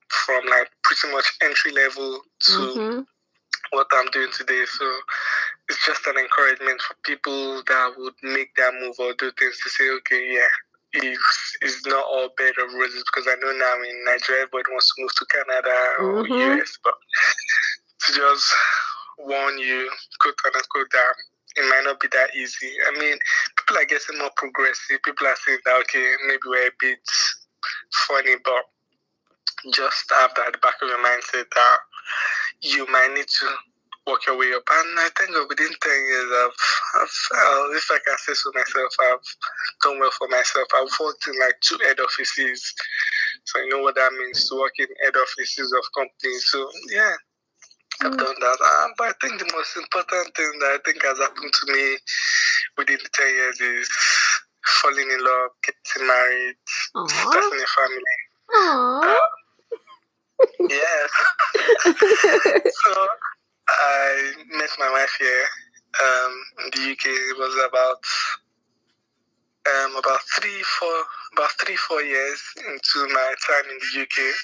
from 0.08 0.46
like 0.46 0.68
pretty 0.82 1.14
much 1.14 1.26
entry 1.42 1.72
level 1.72 2.20
to 2.40 2.52
mm-hmm. 2.52 3.00
what 3.70 3.86
I'm 3.92 4.10
doing 4.12 4.30
today. 4.32 4.64
So 4.66 4.86
it's 5.68 5.84
just 5.84 6.06
an 6.06 6.16
encouragement 6.16 6.80
for 6.80 6.94
people 7.04 7.62
that 7.66 7.92
would 7.98 8.14
make 8.22 8.54
that 8.56 8.72
move 8.80 8.96
or 8.98 9.12
do 9.18 9.30
things 9.38 9.58
to 9.62 9.70
say, 9.70 9.90
okay, 10.00 10.34
yeah, 10.34 10.52
is 10.94 11.18
is 11.62 11.84
not 11.86 12.04
all 12.04 12.30
bed 12.36 12.54
of 12.62 12.72
roses 12.74 13.04
because 13.12 13.28
I 13.28 13.36
know 13.40 13.52
now 13.52 13.74
in 13.82 14.04
Nigeria 14.04 14.42
everybody 14.48 14.72
wants 14.72 14.88
to 14.94 15.02
move 15.02 15.14
to 15.16 15.26
Canada 15.26 15.76
or 16.00 16.24
mm-hmm. 16.24 16.60
US, 16.60 16.78
but 16.82 16.94
to 18.06 18.12
just 18.12 18.46
warn 19.18 19.58
you, 19.58 19.90
quote 20.20 20.34
unquote, 20.46 20.90
that 20.92 21.14
it 21.56 21.68
might 21.68 21.84
not 21.84 22.00
be 22.00 22.08
that 22.12 22.34
easy. 22.34 22.72
I 22.86 22.98
mean, 22.98 23.18
people 23.56 23.76
are 23.76 23.84
getting 23.84 24.18
more 24.18 24.30
progressive. 24.36 25.02
People 25.04 25.26
are 25.26 25.36
saying 25.44 25.58
that 25.64 25.80
okay, 25.80 26.14
maybe 26.26 26.46
we're 26.46 26.68
a 26.68 26.80
bit 26.80 27.04
funny, 28.06 28.36
but 28.44 28.64
just 29.72 30.10
have 30.20 30.32
that 30.36 30.48
at 30.48 30.52
the 30.52 30.58
back 30.58 30.80
of 30.80 30.88
your 30.88 31.02
mindset 31.04 31.50
that 31.50 31.78
you 32.60 32.86
might 32.86 33.12
need 33.14 33.26
to 33.26 33.46
work 34.08 34.26
your 34.26 34.38
way 34.38 34.50
up. 34.56 34.64
And 34.64 34.98
I 34.98 35.08
think 35.16 35.30
within 35.48 35.68
10 35.68 35.92
years, 36.08 36.30
I've, 36.32 36.58
I've 36.96 37.16
uh, 37.36 37.76
if 37.76 37.86
I 37.92 37.98
can 38.00 38.18
say 38.18 38.34
so 38.34 38.50
myself, 38.56 38.92
I've 39.04 39.28
done 39.84 40.00
well 40.00 40.10
for 40.16 40.28
myself. 40.28 40.68
I've 40.74 40.96
worked 40.98 41.28
in 41.28 41.38
like 41.38 41.60
two 41.60 41.78
head 41.84 42.00
offices. 42.00 42.74
So 43.44 43.60
you 43.60 43.68
know 43.70 43.82
what 43.82 43.94
that 43.96 44.12
means 44.12 44.48
to 44.48 44.56
work 44.56 44.72
in 44.78 44.88
head 45.04 45.14
offices 45.16 45.72
of 45.72 45.84
companies. 45.92 46.44
So 46.48 46.68
yeah, 46.90 47.14
I've 48.02 48.12
mm. 48.12 48.18
done 48.18 48.38
that. 48.40 48.58
Um, 48.60 48.92
but 48.96 49.08
I 49.08 49.14
think 49.20 49.38
the 49.38 49.52
most 49.52 49.76
important 49.76 50.34
thing 50.34 50.52
that 50.60 50.72
I 50.72 50.78
think 50.84 51.02
has 51.04 51.18
happened 51.18 51.52
to 51.52 51.72
me 51.72 51.96
within 52.76 52.98
the 53.02 53.10
10 53.12 53.26
years 53.28 53.60
is 53.60 53.88
falling 54.82 55.10
in 55.10 55.24
love, 55.24 55.50
getting 55.64 56.06
married, 56.06 56.56
Aww. 56.96 57.10
starting 57.10 57.60
a 57.60 57.68
family. 57.76 58.16
Aww. 58.56 59.04
Um, 59.04 60.68
yes. 60.68 61.10
so 62.84 63.08
I 63.68 64.32
met 64.50 64.70
my 64.78 64.90
wife 64.90 65.16
here 65.18 65.44
um, 66.02 66.32
in 66.64 66.70
the 66.74 66.92
UK. 66.92 67.06
It 67.06 67.38
was 67.38 67.54
about 67.68 68.00
um, 69.68 69.96
about 69.96 70.20
three, 70.40 70.62
four, 70.78 71.04
about 71.34 71.50
three, 71.60 71.76
four 71.76 72.02
years 72.02 72.42
into 72.58 73.08
my 73.14 73.34
time 73.46 73.70
in 73.70 73.78
the 73.78 74.02
UK, 74.02 74.34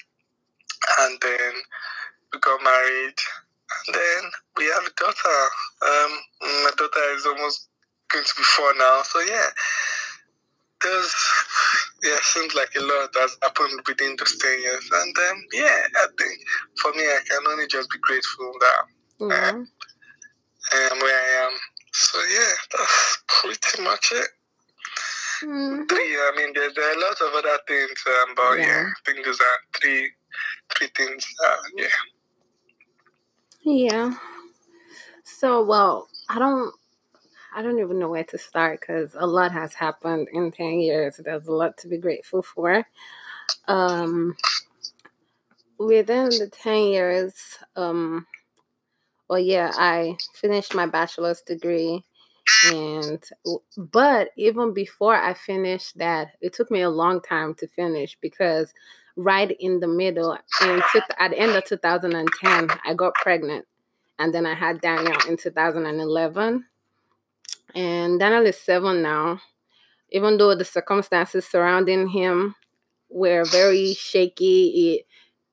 and 1.01 1.19
then 1.21 1.53
we 2.33 2.39
got 2.39 2.63
married, 2.63 3.15
and 3.87 3.95
then 3.95 4.31
we 4.57 4.65
have 4.65 4.83
a 4.85 4.93
daughter. 4.97 5.39
Um, 5.83 6.11
my 6.63 6.71
daughter 6.77 7.15
is 7.15 7.25
almost 7.25 7.69
going 8.09 8.25
to 8.25 8.33
be 8.37 8.43
four 8.43 8.73
now, 8.77 9.01
so 9.03 9.21
yeah. 9.21 9.47
There's 10.83 11.15
yeah, 12.03 12.17
seems 12.21 12.55
like 12.55 12.69
a 12.77 12.81
lot 12.81 13.09
has 13.15 13.37
happened 13.41 13.81
within 13.87 14.15
those 14.19 14.37
ten 14.37 14.61
years, 14.61 14.89
and 14.93 15.17
um, 15.17 15.37
yeah, 15.53 15.87
I 15.97 16.07
think 16.17 16.39
for 16.81 16.91
me, 16.93 17.03
I 17.03 17.19
can 17.27 17.47
only 17.51 17.67
just 17.67 17.89
be 17.89 17.97
grateful 17.99 18.53
that 18.61 18.85
Mm-hmm. 19.19 19.61
I 20.73 20.89
am 20.91 20.99
where 20.99 21.21
I 21.21 21.47
am. 21.47 21.57
So 21.93 22.19
yeah, 22.19 22.53
that's 22.71 23.23
pretty 23.27 23.83
much 23.83 24.11
it. 24.13 24.27
Mm-hmm. 25.43 25.83
Three. 25.85 25.97
I 25.97 26.33
mean, 26.37 26.53
there, 26.53 26.69
there 26.75 26.89
are 26.89 26.97
a 26.97 27.01
lot 27.01 27.21
of 27.21 27.33
other 27.33 27.59
things, 27.67 28.03
um, 28.07 28.35
but 28.35 28.59
yeah. 28.59 28.65
yeah. 28.65 28.85
I 28.87 29.11
think 29.11 29.25
those 29.25 29.39
are 29.39 29.79
three, 29.79 30.09
three 30.75 30.87
things. 30.95 31.25
Uh, 31.45 31.55
yeah. 31.77 31.87
Yeah. 33.63 34.13
So 35.23 35.63
well, 35.63 36.07
I 36.29 36.39
don't. 36.39 36.73
I 37.55 37.61
don't 37.61 37.79
even 37.79 37.99
know 37.99 38.09
where 38.09 38.25
to 38.25 38.37
start 38.37 38.81
because 38.81 39.15
a 39.17 39.25
lot 39.25 39.53
has 39.53 39.73
happened 39.73 40.27
in 40.33 40.51
10 40.51 40.81
years. 40.81 41.21
There's 41.23 41.47
a 41.47 41.53
lot 41.53 41.77
to 41.77 41.87
be 41.87 41.97
grateful 41.97 42.41
for. 42.41 42.85
Um, 43.69 44.35
within 45.79 46.25
the 46.25 46.49
10 46.51 46.83
years, 46.87 47.33
um, 47.77 48.27
well, 49.29 49.39
yeah, 49.39 49.71
I 49.73 50.17
finished 50.33 50.75
my 50.75 50.85
bachelor's 50.85 51.41
degree. 51.41 52.03
And, 52.71 53.23
but 53.75 54.29
even 54.37 54.73
before 54.73 55.15
I 55.15 55.33
finished 55.33 55.97
that, 55.97 56.29
it 56.41 56.53
took 56.53 56.69
me 56.69 56.81
a 56.81 56.89
long 56.89 57.21
time 57.21 57.55
to 57.55 57.67
finish 57.67 58.17
because 58.21 58.71
right 59.15 59.55
in 59.59 59.79
the 59.79 59.87
middle, 59.87 60.37
in 60.61 60.81
at 61.19 61.31
the 61.31 61.39
end 61.39 61.53
of 61.53 61.65
2010, 61.65 62.69
I 62.85 62.93
got 62.93 63.15
pregnant. 63.15 63.65
And 64.19 64.33
then 64.33 64.45
I 64.45 64.53
had 64.53 64.81
Daniel 64.81 65.17
in 65.27 65.37
2011. 65.37 66.65
And 67.73 68.19
Daniel 68.19 68.45
is 68.45 68.59
seven 68.59 69.01
now. 69.01 69.41
Even 70.11 70.37
though 70.37 70.55
the 70.55 70.63
circumstances 70.63 71.45
surrounding 71.45 72.07
him 72.07 72.55
were 73.09 73.43
very 73.43 73.93
shaky, 73.95 74.93
it 74.93 75.07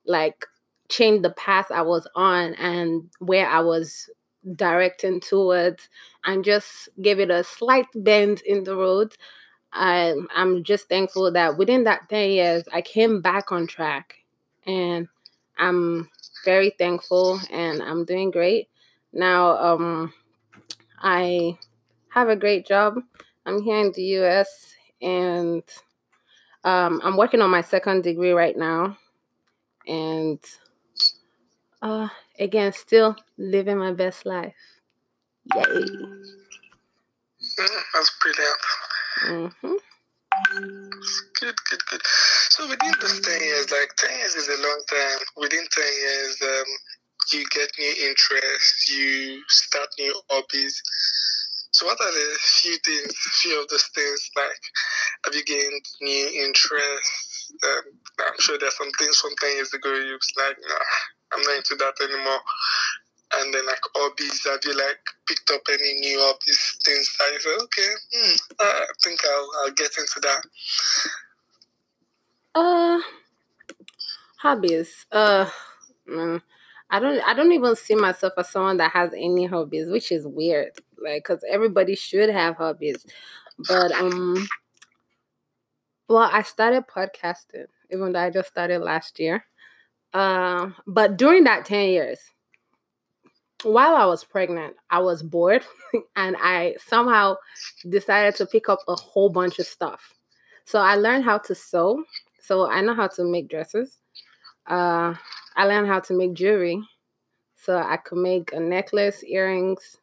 like 0.05 0.45
changed 0.93 1.23
the 1.23 1.31
path 1.31 1.71
I 1.71 1.81
was 1.81 2.07
on 2.15 2.53
and 2.55 3.09
where 3.19 3.47
I 3.47 3.61
was 3.61 4.09
directing 4.55 5.19
towards 5.19 5.89
and 6.25 6.45
just 6.45 6.89
gave 7.01 7.19
it 7.19 7.31
a 7.31 7.43
slight 7.43 7.87
bend 7.95 8.41
in 8.41 8.63
the 8.63 8.75
road. 8.75 9.15
I, 9.71 10.13
I'm 10.35 10.63
just 10.63 10.87
thankful 10.89 11.31
that 11.31 11.57
within 11.57 11.83
that 11.85 12.09
10 12.09 12.29
years, 12.29 12.63
I 12.71 12.81
came 12.81 13.21
back 13.21 13.51
on 13.51 13.65
track. 13.65 14.15
And 14.67 15.07
I'm 15.57 16.09
very 16.45 16.69
thankful 16.77 17.39
and 17.51 17.81
I'm 17.81 18.05
doing 18.05 18.29
great. 18.29 18.69
Now, 19.11 19.57
um, 19.57 20.13
I 21.01 21.57
have 22.09 22.29
a 22.29 22.35
great 22.35 22.67
job. 22.67 22.99
I'm 23.47 23.61
here 23.63 23.79
in 23.79 23.91
the 23.93 24.03
US 24.19 24.75
and 25.01 25.63
um, 26.63 27.01
I'm 27.03 27.17
working 27.17 27.41
on 27.41 27.49
my 27.49 27.61
second 27.61 28.03
degree 28.03 28.31
right 28.31 28.55
now. 28.55 28.97
And 29.87 30.39
uh, 31.83 32.07
again, 32.39 32.71
still 32.73 33.15
living 33.37 33.77
my 33.77 33.91
best 33.91 34.25
life. 34.25 34.55
Yay. 35.53 35.63
Mm, 35.63 36.23
that's 37.93 38.11
brilliant. 38.21 38.61
Mm-hmm. 39.27 39.73
Good, 41.39 41.55
good, 41.69 41.85
good. 41.91 42.01
So 42.49 42.67
within 42.67 42.93
those 43.01 43.19
10 43.19 43.41
years, 43.41 43.69
like 43.69 43.91
10 43.97 44.17
years 44.17 44.35
is 44.35 44.47
a 44.47 44.61
long 44.61 44.83
time. 44.89 45.19
Within 45.37 45.65
10 45.69 45.83
years, 45.83 46.41
um, 46.41 46.65
you 47.33 47.45
get 47.51 47.69
new 47.77 48.07
interests, 48.09 48.89
you 48.89 49.43
start 49.49 49.89
new 49.99 50.15
hobbies. 50.29 50.81
So 51.71 51.85
what 51.85 51.99
are 51.99 52.11
the 52.11 52.37
few 52.61 52.77
things, 52.85 53.13
few 53.41 53.61
of 53.61 53.67
those 53.67 53.89
things? 53.93 54.29
Like, 54.35 54.63
have 55.25 55.35
you 55.35 55.43
gained 55.43 55.85
new 56.01 56.45
interests? 56.45 57.51
Um, 57.63 57.83
I'm 58.19 58.39
sure 58.39 58.57
there's 58.57 58.77
some 58.77 58.91
things 58.97 59.17
from 59.19 59.31
10 59.41 59.55
years 59.55 59.73
ago 59.73 59.93
you 59.93 60.13
was 60.13 60.33
like, 60.37 60.57
nah, 60.67 60.85
I'm 61.33 61.41
not 61.43 61.57
into 61.57 61.75
that 61.75 61.93
anymore. 62.01 62.39
And 63.35 63.53
then, 63.53 63.65
like, 63.65 63.81
hobbies, 63.95 64.45
have 64.45 64.59
you, 64.65 64.77
like, 64.77 64.99
picked 65.27 65.49
up 65.51 65.61
any 65.71 65.93
new 65.99 66.19
hobbies, 66.19 66.77
things 66.85 67.15
that 67.17 67.33
you 67.33 67.39
say, 67.39 67.63
okay, 67.63 67.89
hmm, 68.13 68.35
I 68.59 68.85
think 69.03 69.19
I'll, 69.25 69.49
I'll 69.63 69.71
get 69.71 69.91
into 69.97 70.19
that? 70.21 70.45
Uh, 72.55 72.99
hobbies. 74.37 75.05
Uh, 75.11 75.49
mm, 76.07 76.41
I 76.89 76.99
don't. 76.99 77.27
I 77.27 77.33
don't 77.33 77.51
even 77.53 77.75
see 77.75 77.95
myself 77.95 78.33
as 78.37 78.49
someone 78.49 78.77
that 78.77 78.91
has 78.91 79.11
any 79.13 79.45
hobbies, 79.45 79.89
which 79.89 80.11
is 80.11 80.27
weird. 80.27 80.73
Like, 81.03 81.23
cause 81.23 81.43
everybody 81.49 81.95
should 81.95 82.29
have 82.29 82.57
hobbies, 82.57 83.03
but 83.57 83.91
um, 83.99 84.47
well, 86.07 86.29
I 86.31 86.43
started 86.43 86.83
podcasting, 86.87 87.65
even 87.91 88.11
though 88.11 88.19
I 88.19 88.29
just 88.29 88.49
started 88.49 88.79
last 88.79 89.19
year. 89.19 89.45
Uh, 90.13 90.69
but 90.85 91.17
during 91.17 91.43
that 91.45 91.65
ten 91.65 91.89
years, 91.89 92.19
while 93.63 93.95
I 93.95 94.05
was 94.05 94.23
pregnant, 94.23 94.75
I 94.89 94.99
was 94.99 95.23
bored, 95.23 95.63
and 96.15 96.35
I 96.39 96.75
somehow 96.85 97.35
decided 97.89 98.35
to 98.35 98.45
pick 98.45 98.69
up 98.69 98.79
a 98.87 98.95
whole 98.95 99.29
bunch 99.29 99.59
of 99.59 99.65
stuff. 99.65 100.13
So 100.65 100.79
I 100.79 100.95
learned 100.95 101.25
how 101.25 101.37
to 101.39 101.55
sew. 101.55 102.03
So 102.41 102.69
I 102.69 102.81
know 102.81 102.93
how 102.93 103.07
to 103.07 103.23
make 103.23 103.49
dresses. 103.49 103.99
Uh, 104.67 105.13
I 105.55 105.65
learned 105.65 105.87
how 105.87 105.99
to 106.01 106.13
make 106.13 106.33
jewelry. 106.33 106.81
So 107.55 107.77
I 107.77 107.97
could 107.97 108.17
make 108.17 108.51
a 108.53 108.59
necklace, 108.59 109.23
earrings. 109.23 109.97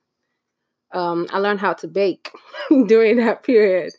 Um, 0.93 1.27
I 1.31 1.39
learned 1.39 1.61
how 1.61 1.75
to 1.75 1.87
bake 1.89 2.31
during 2.87 3.17
that 3.19 3.43
period. 3.43 3.93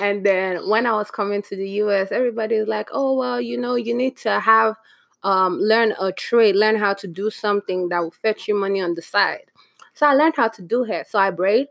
And 0.00 0.26
then 0.26 0.68
when 0.68 0.86
I 0.86 0.92
was 0.92 1.10
coming 1.10 1.42
to 1.42 1.56
the 1.56 1.68
US, 1.82 2.12
everybody 2.12 2.58
was 2.58 2.68
like, 2.68 2.88
oh, 2.92 3.16
well, 3.16 3.40
you 3.40 3.56
know, 3.56 3.76
you 3.76 3.94
need 3.94 4.16
to 4.18 4.40
have, 4.40 4.74
um, 5.24 5.58
learn 5.58 5.94
a 6.00 6.12
trade, 6.12 6.54
learn 6.54 6.76
how 6.76 6.94
to 6.94 7.08
do 7.08 7.30
something 7.30 7.88
that 7.88 8.00
will 8.00 8.12
fetch 8.12 8.46
you 8.46 8.54
money 8.54 8.80
on 8.80 8.94
the 8.94 9.02
side. 9.02 9.50
So 9.94 10.06
I 10.06 10.14
learned 10.14 10.34
how 10.36 10.48
to 10.48 10.62
do 10.62 10.84
hair. 10.84 11.04
So 11.08 11.18
I 11.18 11.30
braid 11.30 11.68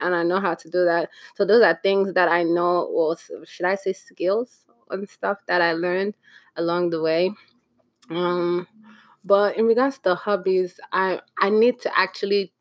and 0.00 0.14
I 0.14 0.22
know 0.22 0.40
how 0.40 0.54
to 0.54 0.70
do 0.70 0.84
that. 0.86 1.10
So 1.36 1.44
those 1.44 1.62
are 1.62 1.78
things 1.82 2.14
that 2.14 2.28
I 2.28 2.42
know, 2.42 2.84
or 2.84 3.16
should 3.44 3.66
I 3.66 3.74
say 3.76 3.92
skills 3.92 4.66
and 4.90 5.08
stuff 5.08 5.38
that 5.46 5.62
I 5.62 5.74
learned 5.74 6.14
along 6.56 6.90
the 6.90 7.02
way. 7.02 7.32
Um, 8.10 8.66
but 9.24 9.56
in 9.56 9.66
regards 9.66 9.98
to 10.00 10.14
hobbies, 10.14 10.80
I 10.92 11.20
I 11.38 11.50
need 11.50 11.80
to 11.80 11.98
actually 11.98 12.52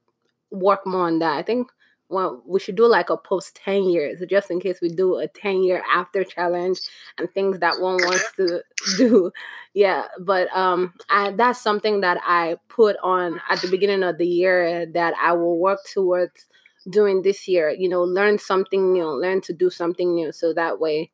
work 0.51 0.85
more 0.85 1.07
on 1.07 1.19
that. 1.19 1.37
I 1.37 1.43
think 1.43 1.71
well, 2.09 2.41
we 2.45 2.59
should 2.59 2.75
do 2.75 2.87
like 2.87 3.09
a 3.09 3.17
post 3.17 3.55
10 3.63 3.83
years 3.83 4.21
just 4.29 4.49
in 4.51 4.59
case 4.59 4.79
we 4.81 4.89
do 4.89 5.17
a 5.17 5.27
10 5.27 5.63
year 5.63 5.83
after 5.93 6.23
challenge 6.23 6.79
and 7.17 7.31
things 7.31 7.59
that 7.59 7.79
one 7.79 7.97
wants 7.97 8.31
to 8.35 8.61
do 8.97 9.31
yeah 9.73 10.05
but 10.19 10.47
um 10.55 10.93
I, 11.09 11.31
that's 11.31 11.61
something 11.61 12.01
that 12.01 12.19
i 12.23 12.57
put 12.69 12.95
on 13.03 13.39
at 13.49 13.61
the 13.61 13.67
beginning 13.69 14.03
of 14.03 14.17
the 14.17 14.27
year 14.27 14.85
that 14.93 15.13
i 15.21 15.33
will 15.33 15.59
work 15.59 15.79
towards 15.93 16.47
doing 16.89 17.21
this 17.21 17.47
year 17.47 17.69
you 17.69 17.89
know 17.89 18.01
learn 18.03 18.39
something 18.39 18.93
new 18.93 19.07
learn 19.09 19.41
to 19.41 19.53
do 19.53 19.69
something 19.69 20.15
new 20.15 20.31
so 20.31 20.53
that 20.53 20.79
way 20.79 21.11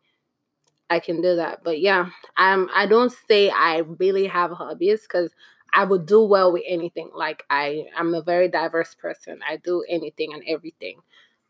I 0.89 0.99
can 0.99 1.21
do 1.21 1.35
that. 1.37 1.63
But 1.63 1.79
yeah, 1.81 2.09
I'm 2.37 2.69
I 2.73 2.85
don't 2.85 3.11
say 3.27 3.49
I 3.49 3.79
really 3.99 4.27
have 4.27 4.51
hobbies 4.51 5.01
because 5.01 5.31
I 5.75 5.83
would 5.83 6.05
do 6.05 6.23
well 6.23 6.53
with 6.53 6.63
anything. 6.65 7.09
Like 7.13 7.43
I 7.49 7.85
I'm 7.95 8.13
a 8.15 8.21
very 8.21 8.47
diverse 8.47 8.95
person. 8.95 9.39
I 9.47 9.57
do 9.57 9.83
anything 9.89 10.33
and 10.33 10.43
everything. 10.47 10.99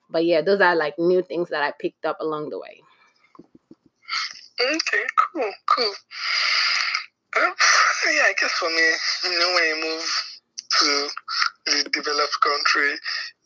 But 0.09 0.25
yeah, 0.25 0.41
those 0.41 0.61
are 0.61 0.75
like 0.75 0.97
new 0.97 1.21
things 1.21 1.49
that 1.49 1.63
I 1.63 1.71
picked 1.79 2.05
up 2.05 2.17
along 2.19 2.49
the 2.49 2.59
way. 2.59 2.81
Okay, 4.59 5.03
cool, 5.33 5.51
cool. 5.69 5.93
Um, 7.37 7.53
yeah, 8.05 8.23
I 8.27 8.33
guess 8.39 8.51
for 8.53 8.69
me, 8.69 8.87
you 9.25 9.39
know, 9.39 9.53
when 9.53 9.63
you 9.67 9.83
move 9.83 10.25
to 10.79 11.07
the 11.65 11.89
developed 11.91 12.39
country, 12.41 12.93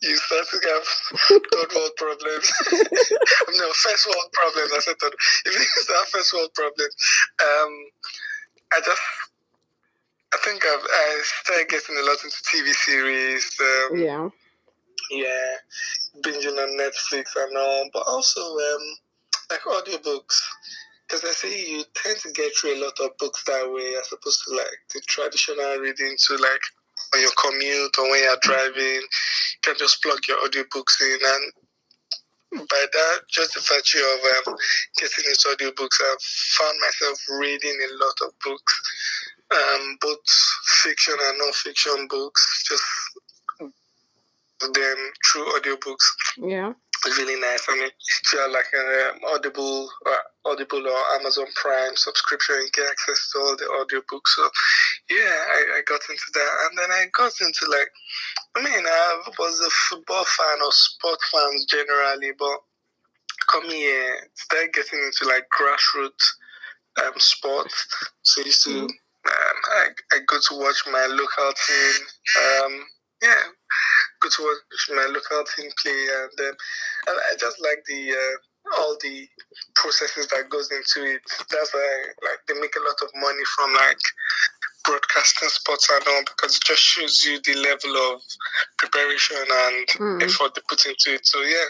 you 0.01 0.15
start 0.17 0.45
to 0.49 0.59
have 0.69 0.85
third 1.51 1.71
world 1.75 1.91
problems. 1.97 2.51
no, 2.71 3.71
first 3.73 4.05
world 4.07 4.31
problems. 4.33 4.71
I 4.75 4.79
said 4.79 4.95
third. 4.99 5.13
If 5.45 5.53
you 5.55 5.95
have 5.95 6.07
first 6.07 6.33
world 6.33 6.53
problems, 6.53 6.95
um, 7.41 7.71
I 8.73 8.79
just, 8.85 9.01
I 10.33 10.37
think 10.43 10.63
I've, 10.65 10.83
I 10.83 11.21
started 11.23 11.69
getting 11.69 11.97
a 11.97 12.05
lot 12.05 12.23
into 12.23 12.37
TV 12.45 12.71
series. 12.73 13.57
Um, 13.59 13.97
yeah. 13.99 14.29
Yeah, 15.11 15.55
binging 16.21 16.57
on 16.61 16.77
Netflix 16.77 17.33
and 17.35 17.57
all, 17.57 17.89
but 17.93 18.03
also 18.07 18.41
um, 18.41 18.85
like 19.49 19.61
audiobooks. 19.61 20.39
Because 21.07 21.23
I 21.25 21.31
see 21.31 21.71
you 21.71 21.83
tend 21.95 22.19
to 22.19 22.31
get 22.31 22.51
through 22.55 22.75
a 22.75 22.83
lot 22.83 22.93
of 22.99 23.17
books 23.17 23.43
that 23.45 23.65
way 23.73 23.95
as 23.99 24.11
opposed 24.13 24.43
to 24.45 24.55
like 24.55 24.79
the 24.93 25.01
traditional 25.07 25.79
reading 25.79 26.15
to 26.27 26.33
like 26.35 26.61
on 27.15 27.21
your 27.21 27.31
commute 27.41 27.97
or 27.97 28.11
when 28.11 28.21
you're 28.21 28.37
driving. 28.43 29.01
You 29.01 29.61
can 29.63 29.75
just 29.79 30.03
plug 30.03 30.19
your 30.27 30.37
audiobooks 30.45 31.01
in 31.01 31.17
and 31.23 31.53
by 32.51 32.85
that, 32.93 33.19
just 33.29 33.53
the 33.53 33.61
virtue 33.61 33.99
of 33.99 34.47
um, 34.47 34.57
getting 34.97 35.25
into 35.25 35.53
audiobooks, 35.53 36.01
I've 36.01 36.21
found 36.57 36.77
myself 36.81 37.19
reading 37.39 37.77
a 37.77 38.03
lot 38.03 38.17
of 38.25 38.33
books, 38.43 38.73
um, 39.51 39.97
both 40.01 40.19
fiction 40.83 41.15
and 41.21 41.37
non-fiction 41.37 42.07
books, 42.09 42.65
just 42.67 42.83
them 44.61 45.11
through 45.31 45.45
audiobooks. 45.53 46.05
Yeah 46.37 46.73
really 47.05 47.39
nice. 47.39 47.65
I 47.69 47.75
mean, 47.75 47.85
if 47.85 48.33
you 48.33 48.39
have 48.39 48.51
like 48.51 48.67
an 48.73 49.13
um, 49.13 49.33
Audible, 49.33 49.89
uh, 50.05 50.49
Audible 50.49 50.85
or 50.85 51.01
Amazon 51.19 51.45
Prime 51.55 51.95
subscription, 51.95 52.55
you 52.59 52.69
get 52.73 52.89
access 52.89 53.31
to 53.31 53.39
all 53.39 53.55
the 53.55 53.65
audiobooks. 53.79 54.27
So, 54.35 54.49
yeah, 55.09 55.35
I, 55.53 55.79
I 55.79 55.81
got 55.87 56.01
into 56.09 56.29
that, 56.33 56.51
and 56.69 56.77
then 56.77 56.91
I 56.91 57.05
got 57.15 57.31
into 57.41 57.65
like, 57.69 57.91
I 58.55 58.63
mean, 58.63 58.85
I 58.85 59.21
was 59.37 59.59
a 59.61 59.69
football 59.89 60.25
fan 60.25 60.57
or 60.63 60.71
sport 60.71 61.19
fan 61.31 61.51
generally, 61.69 62.31
but 62.37 62.57
come 63.49 63.69
here, 63.69 64.29
started 64.35 64.73
getting 64.73 64.99
into 64.99 65.25
like 65.25 65.47
grassroots 65.49 67.05
um, 67.05 67.13
sports. 67.17 67.87
So 68.23 68.41
I 68.41 68.45
used 68.45 68.63
to, 68.63 68.69
mm. 68.69 68.89
I, 69.29 69.87
I 70.13 70.17
go 70.27 70.37
to 70.37 70.53
watch 70.59 70.81
my 70.91 71.05
local 71.09 71.51
team. 71.53 72.01
Um, 72.37 72.73
yeah, 73.21 73.43
go 74.21 74.29
to 74.29 74.41
watch 74.43 74.89
my 74.95 75.07
local 75.11 75.43
team 75.55 75.69
play, 75.81 75.91
and 75.91 76.31
then 76.37 76.53
and 77.07 77.17
I 77.17 77.35
just 77.39 77.61
like 77.61 77.83
the 77.87 78.11
uh, 78.11 78.79
all 78.79 78.97
the 79.01 79.27
processes 79.75 80.27
that 80.27 80.49
goes 80.49 80.71
into 80.71 81.07
it. 81.09 81.21
That's 81.49 81.73
why 81.73 81.89
like 82.23 82.39
they 82.47 82.59
make 82.59 82.75
a 82.75 82.85
lot 82.85 82.99
of 83.01 83.09
money 83.15 83.45
from 83.55 83.73
like 83.73 84.01
broadcasting 84.85 85.49
sports 85.49 85.89
and 85.91 86.03
all 86.07 86.23
because 86.25 86.55
it 86.55 86.63
just 86.63 86.81
shows 86.81 87.25
you 87.25 87.39
the 87.43 87.59
level 87.59 88.13
of 88.13 88.21
preparation 88.77 89.37
and 89.37 89.87
mm. 89.99 90.23
effort 90.23 90.55
they 90.55 90.61
put 90.69 90.85
into 90.85 91.15
it. 91.15 91.25
So 91.25 91.41
yeah. 91.41 91.69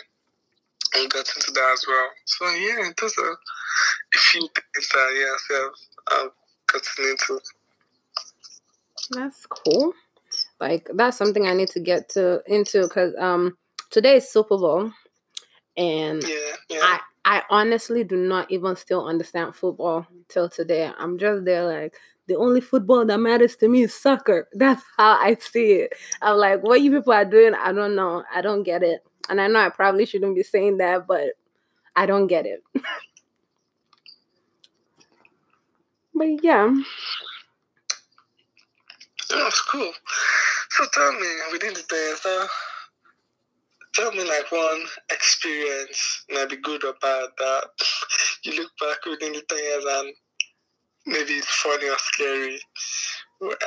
I 0.96 1.06
got 1.06 1.30
into 1.36 1.52
that 1.52 1.70
as 1.74 1.86
well. 1.88 2.10
So 2.26 2.50
yeah, 2.50 2.90
those 3.00 3.14
are 3.20 3.32
a 3.32 4.20
few 4.32 4.42
things 4.42 4.90
that 4.90 5.10
yeah, 5.14 6.18
I've 6.18 6.32
That's 9.12 9.46
cool. 9.46 9.94
Like 10.60 10.90
that's 10.94 11.18
something 11.18 11.48
I 11.48 11.54
need 11.54 11.70
to 11.70 11.80
get 11.80 12.10
to 12.10 12.42
into 12.46 12.84
because 12.84 13.14
um 13.18 13.58
today 13.90 14.18
is 14.18 14.32
Super 14.32 14.58
Bowl, 14.58 14.92
and 15.78 16.22
yeah, 16.24 16.56
yeah. 16.70 16.80
I 16.82 17.00
I 17.26 17.44
honestly 17.50 18.04
do 18.04 18.18
not 18.18 18.52
even 18.52 18.76
still 18.76 19.08
understand 19.08 19.56
football 19.56 20.06
till 20.28 20.50
today. 20.50 20.92
I'm 20.98 21.18
just 21.18 21.46
there 21.46 21.66
like 21.66 21.96
the 22.28 22.36
only 22.36 22.62
football 22.62 23.06
that 23.06 23.20
matters 23.20 23.56
to 23.58 23.68
me 23.68 23.84
is 23.84 23.94
soccer. 23.94 24.48
That's 24.54 24.84
how 24.98 25.14
I 25.14 25.36
see 25.36 25.74
it. 25.74 25.94
I'm 26.22 26.38
like, 26.38 26.64
what 26.64 26.82
you 26.82 26.92
people 26.92 27.14
are 27.14 27.26
doing, 27.26 27.56
I 27.56 27.72
don't 27.74 27.96
know. 27.96 28.24
I 28.34 28.42
don't 28.42 28.64
get 28.64 28.84
it. 28.84 29.02
And 29.30 29.42
I 29.42 29.48
know 29.48 29.60
I 29.60 29.70
probably 29.70 30.06
shouldn't 30.06 30.36
be 30.36 30.44
saying 30.44 30.78
that, 30.78 31.08
but 31.08 31.34
I 31.96 32.06
don't 32.06 32.28
get 32.28 32.46
it. 32.46 32.64
but 36.20 36.44
yeah. 36.44 36.70
That's 39.30 39.62
cool. 39.62 39.92
So 40.72 40.86
tell 40.94 41.14
me, 41.14 41.28
we 41.48 41.54
within 41.54 41.74
the 41.74 41.84
dance, 41.88 42.50
tell 43.96 44.12
me 44.12 44.28
like 44.28 44.52
one 44.52 44.84
experience, 45.10 46.26
maybe 46.30 46.58
good 46.58 46.84
or 46.84 46.94
bad, 47.02 47.30
that 47.38 47.64
you 48.44 48.54
look 48.58 48.72
back 48.82 49.06
within 49.06 49.32
the 49.34 49.42
10 49.48 49.58
years 49.58 49.86
and 49.88 50.14
maybe 51.06 51.34
it's 51.34 51.48
funny 51.62 51.88
or 51.88 51.98
scary. 51.98 52.60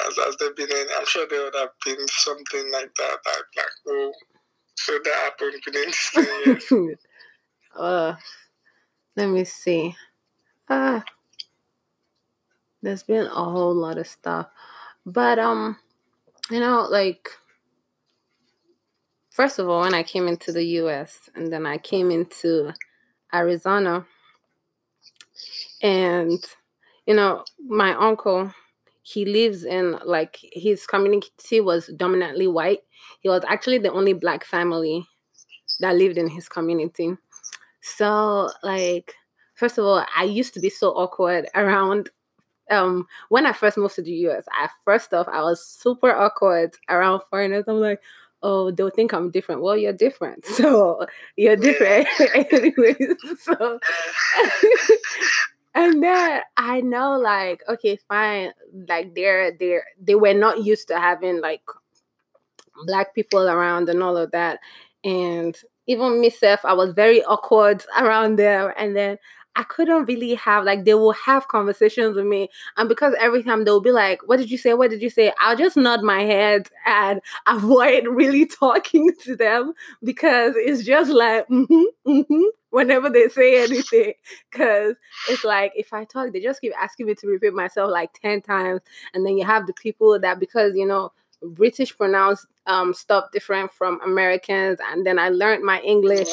As, 0.07 0.19
as 0.29 0.37
there 0.37 0.53
been, 0.53 0.69
any, 0.71 0.91
I'm 0.95 1.07
sure 1.07 1.27
there 1.31 1.45
would 1.45 1.55
have 1.55 1.71
been 1.85 2.07
something 2.09 2.71
like 2.71 2.95
that, 2.99 3.17
that 3.25 3.43
like, 3.57 3.67
oh, 3.89 4.13
so 4.77 4.93
that 5.03 5.15
happened 5.15 5.63
within 5.65 5.91
10 6.71 6.89
years. 6.91 6.99
uh, 7.79 8.15
let 9.17 9.29
me 9.31 9.45
see. 9.45 9.97
Uh, 10.69 11.01
there's 12.83 13.03
been 13.03 13.27
a 13.27 13.45
whole 13.45 13.75
lot 13.75 13.99
of 13.99 14.07
stuff. 14.07 14.49
But 15.07 15.39
um, 15.39 15.79
you 16.51 16.61
know, 16.61 16.87
like 16.91 17.29
first 19.31 19.59
of 19.59 19.69
all, 19.69 19.83
when 19.83 19.95
I 19.95 20.03
came 20.03 20.29
into 20.29 20.53
the 20.53 20.65
US 20.81 21.31
and 21.35 21.53
then 21.53 21.67
I 21.67 21.79
came 21.79 22.11
into 22.11 22.73
Arizona, 23.33 24.07
and 25.83 26.39
you 27.07 27.15
know, 27.15 27.45
my 27.67 27.95
uncle, 27.95 28.53
he 29.03 29.25
lives 29.25 29.65
in 29.65 29.99
like 30.05 30.39
his 30.53 30.87
community 30.87 31.61
was 31.61 31.89
dominantly 31.97 32.47
white. 32.47 32.81
He 33.21 33.29
was 33.29 33.43
actually 33.49 33.79
the 33.79 33.93
only 33.93 34.13
black 34.13 34.45
family 34.45 35.07
that 35.81 35.97
lived 35.97 36.19
in 36.19 36.29
his 36.29 36.49
community. 36.49 37.17
So, 37.81 38.49
like, 38.63 39.15
first 39.55 39.79
of 39.79 39.85
all, 39.85 40.05
I 40.17 40.25
used 40.25 40.55
to 40.55 40.61
be 40.61 40.71
so 40.71 40.91
awkward 40.91 41.49
around 41.55 42.11
um 42.73 43.07
when 43.29 43.47
I 43.47 43.53
first 43.53 43.77
moved 43.79 43.95
to 43.97 44.03
the 44.03 44.13
US. 44.29 44.45
I 44.53 44.69
first 44.85 45.15
off, 45.15 45.29
I 45.29 45.43
was 45.43 45.65
super 45.65 46.11
awkward 46.15 46.75
around 46.89 47.21
foreigners. 47.31 47.65
I'm 47.69 47.81
like, 47.81 48.01
oh, 48.43 48.71
they'll 48.71 48.91
think 48.91 49.13
I'm 49.13 49.31
different. 49.31 49.63
Well, 49.63 49.77
you're 49.77 49.93
different. 49.93 50.45
So 50.57 51.07
you're 51.37 51.57
different. 51.57 52.09
Anyways. 52.53 53.17
So 53.39 53.79
and 55.75 56.03
then 56.03 56.43
I 56.57 56.81
know 56.81 57.19
like, 57.19 57.63
okay, 57.69 57.99
fine. 58.09 58.53
Like 58.89 59.15
they're 59.15 59.53
they're 59.59 59.85
they 60.01 60.15
were 60.15 60.35
not 60.35 60.65
used 60.65 60.89
to 60.89 60.99
having 60.99 61.41
like 61.41 61.63
black 62.87 63.15
people 63.15 63.49
around 63.49 63.89
and 63.89 64.03
all 64.03 64.17
of 64.17 64.31
that. 64.33 64.59
And 65.05 65.57
even 65.87 66.21
myself, 66.21 66.61
I 66.65 66.75
was 66.75 66.93
very 66.93 67.25
awkward 67.25 67.85
around 67.99 68.37
them. 68.37 68.73
And 68.77 68.95
then 68.97 69.19
I 69.55 69.65
couldn't 69.65 70.07
really 70.07 70.35
have 70.35 70.65
like 70.65 70.85
they 70.85 70.95
will 70.95 71.13
have 71.13 71.49
conversations 71.49 72.17
with 72.17 72.25
me, 72.27 72.49
and 72.77 72.89
because 72.89 73.15
every 73.21 73.43
time 73.43 73.65
they'll 73.65 73.81
be 73.81 73.93
like, 73.93 74.21
"What 74.27 74.39
did 74.39 74.51
you 74.51 74.59
say? 74.59 74.75
What 74.75 74.91
did 74.91 75.03
you 75.03 75.11
say?" 75.11 75.33
I'll 75.39 75.57
just 75.57 75.77
nod 75.77 76.03
my 76.03 76.23
head 76.23 76.69
and 76.87 77.21
avoid 77.47 78.07
really 78.07 78.47
talking 78.61 79.11
to 79.25 79.37
them 79.37 79.75
because 80.03 80.55
it's 80.57 80.85
just 80.85 81.11
like 81.11 81.47
mm-hmm, 81.49 82.11
mm-hmm, 82.11 82.43
whenever 82.71 83.11
they 83.11 83.29
say 83.29 83.63
anything. 83.63 84.15
Because 84.51 84.95
it's 85.29 85.45
like 85.45 85.73
if 85.75 85.93
I 85.93 86.05
talk, 86.05 86.33
they 86.33 86.41
just 86.41 86.61
keep 86.61 86.73
asking 86.79 87.07
me 87.07 87.15
to 87.17 87.27
repeat 87.27 87.55
myself 87.55 87.91
like 87.91 88.13
ten 88.21 88.41
times, 88.43 88.81
and 89.15 89.25
then 89.27 89.37
you 89.37 89.45
have 89.45 89.67
the 89.67 89.75
people 89.75 90.19
that 90.19 90.39
because 90.41 90.75
you 90.75 90.87
know 90.87 91.13
British 91.43 91.97
pronounce 91.97 92.47
um, 92.67 92.95
stuff 92.95 93.31
different 93.33 93.73
from 93.73 94.01
Americans, 94.03 94.79
and 94.91 95.07
then 95.07 95.19
I 95.19 95.29
learned 95.29 95.65
my 95.65 95.81
English. 95.81 96.29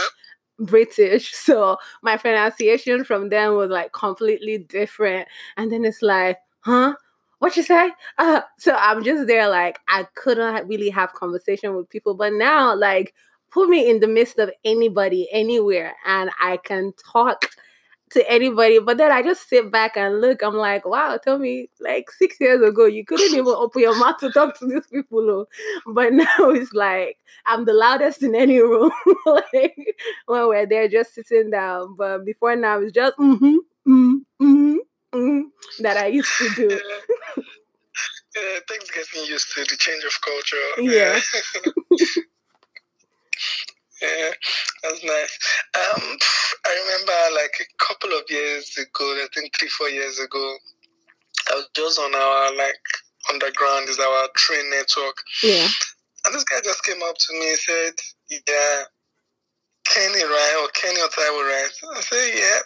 British, 0.59 1.33
so 1.35 1.77
my 2.01 2.17
pronunciation 2.17 3.03
from 3.03 3.29
them 3.29 3.55
was 3.55 3.69
like 3.69 3.93
completely 3.93 4.57
different. 4.57 5.27
And 5.57 5.71
then 5.71 5.85
it's 5.85 6.01
like, 6.01 6.37
huh? 6.61 6.95
What 7.39 7.55
you 7.55 7.63
say? 7.63 7.91
Uh, 8.17 8.41
so 8.57 8.75
I'm 8.75 9.03
just 9.03 9.27
there, 9.27 9.49
like 9.49 9.79
I 9.87 10.05
couldn't 10.15 10.67
really 10.67 10.89
have 10.89 11.13
conversation 11.13 11.75
with 11.75 11.89
people, 11.89 12.13
but 12.13 12.33
now, 12.33 12.75
like, 12.75 13.13
put 13.51 13.69
me 13.69 13.89
in 13.89 14.01
the 14.01 14.07
midst 14.07 14.39
of 14.39 14.51
anybody, 14.65 15.27
anywhere, 15.31 15.95
and 16.05 16.29
I 16.41 16.57
can 16.57 16.91
talk 17.11 17.49
to 18.11 18.31
anybody. 18.31 18.79
But 18.79 18.97
then 18.97 19.11
I 19.11 19.21
just 19.21 19.47
sit 19.47 19.71
back 19.71 19.97
and 19.97 20.21
look. 20.21 20.41
I'm 20.41 20.55
like, 20.55 20.85
wow, 20.85 21.17
tell 21.17 21.37
me, 21.37 21.69
like 21.79 22.11
six 22.11 22.39
years 22.39 22.61
ago, 22.61 22.85
you 22.85 23.05
couldn't 23.05 23.33
even 23.33 23.47
open 23.47 23.81
your 23.81 23.97
mouth 23.97 24.17
to 24.19 24.31
talk 24.31 24.57
to 24.59 24.67
these 24.67 24.87
people. 24.87 25.45
But 25.87 26.13
now 26.13 26.49
it's 26.49 26.73
like 26.73 27.17
I'm 27.45 27.65
the 27.65 27.73
loudest 27.73 28.23
in 28.23 28.35
any 28.35 28.59
room. 28.59 28.91
like 29.25 29.95
when 30.25 30.47
we're 30.47 30.65
there 30.65 30.87
just 30.87 31.13
sitting 31.13 31.51
down. 31.51 31.95
But 31.95 32.25
before 32.25 32.55
now, 32.55 32.79
it's 32.79 32.93
just 32.93 33.17
mm-hmm, 33.17 33.45
mm-hmm, 33.45 34.15
mm-hmm, 34.41 34.77
mm-hmm 35.13 35.83
that 35.83 35.97
I 35.97 36.07
used 36.07 36.31
to 36.37 36.49
do. 36.55 36.69
yeah. 36.69 37.43
yeah, 38.35 38.59
things 38.67 38.89
getting 38.91 39.25
used 39.25 39.51
to 39.53 39.61
the 39.61 39.75
change 39.77 40.03
of 40.03 40.13
culture. 40.21 40.91
Yeah. 40.91 41.19
Yeah, 44.01 44.31
that's 44.81 45.03
nice. 45.03 45.39
Um, 45.75 46.17
I 46.65 46.71
remember 46.83 47.35
like 47.35 47.51
a 47.59 47.83
couple 47.83 48.17
of 48.17 48.18
years 48.29 48.77
ago, 48.77 49.05
I 49.05 49.27
think 49.33 49.57
three, 49.57 49.69
four 49.69 49.89
years 49.89 50.19
ago, 50.19 50.57
I 51.51 51.55
was 51.55 51.67
just 51.75 51.99
on 51.99 52.13
our 52.13 52.55
like 52.55 52.75
underground 53.31 53.89
is 53.89 53.99
our 53.99 54.27
train 54.35 54.69
network. 54.69 55.17
Yeah. 55.43 55.67
And 56.25 56.35
this 56.35 56.43
guy 56.43 56.57
just 56.63 56.83
came 56.83 57.01
up 57.03 57.15
to 57.17 57.33
me 57.33 57.49
and 57.49 57.59
said, 57.59 57.93
Yeah, 58.29 58.83
Kenny, 59.85 60.23
right? 60.23 60.59
Or 60.61 60.69
Kenny 60.69 60.99
or 61.01 61.07
Taiwo, 61.07 61.41
right? 61.43 61.69
I 61.95 62.01
said, 62.01 62.31
Yeah. 62.35 62.59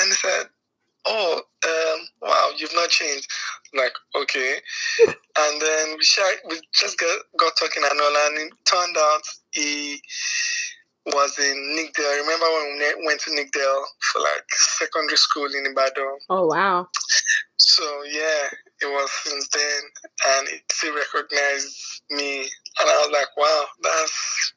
And 0.00 0.08
he 0.08 0.12
said, 0.12 0.46
Oh, 1.06 1.40
um, 1.66 2.08
wow, 2.22 2.50
you've 2.56 2.74
not 2.74 2.88
changed. 2.88 3.30
I'm 3.72 3.80
like, 3.80 3.92
okay. 4.22 4.56
and 5.06 5.60
then 5.60 5.96
we, 5.98 6.04
we 6.48 6.60
just 6.72 6.98
got, 6.98 7.18
got 7.38 7.52
talking 7.60 7.82
and 7.90 8.00
all, 8.00 8.26
and 8.26 8.38
it 8.38 8.52
turned 8.64 8.96
out 8.96 9.20
he 9.50 10.00
was 11.06 11.38
in 11.38 11.76
Nickdale. 11.76 12.04
I 12.06 12.20
remember 12.22 12.46
when 12.46 12.98
we 12.98 13.06
went 13.06 13.20
to 13.22 13.34
Nickdale 13.34 13.84
for 14.12 14.20
like 14.20 14.44
secondary 14.78 15.16
school 15.16 15.46
in 15.46 15.66
Ibadan. 15.70 16.18
Oh 16.30 16.46
wow! 16.46 16.88
So 17.56 17.84
yeah, 18.10 18.48
it 18.80 18.86
was 18.86 19.10
since 19.24 19.48
then, 19.48 19.82
and 20.28 20.48
it 20.48 20.62
still 20.70 20.94
recognized 20.94 22.02
me, 22.10 22.40
and 22.40 22.88
I 22.88 22.96
was 23.06 23.10
like, 23.12 23.36
wow, 23.36 23.64
that's. 23.82 24.52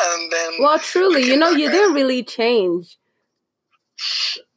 And 0.00 0.32
then. 0.32 0.52
Well, 0.58 0.78
truly, 0.78 1.22
you 1.22 1.36
know, 1.36 1.50
you 1.50 1.70
didn't 1.70 1.92
really 1.94 2.22
change. 2.22 2.96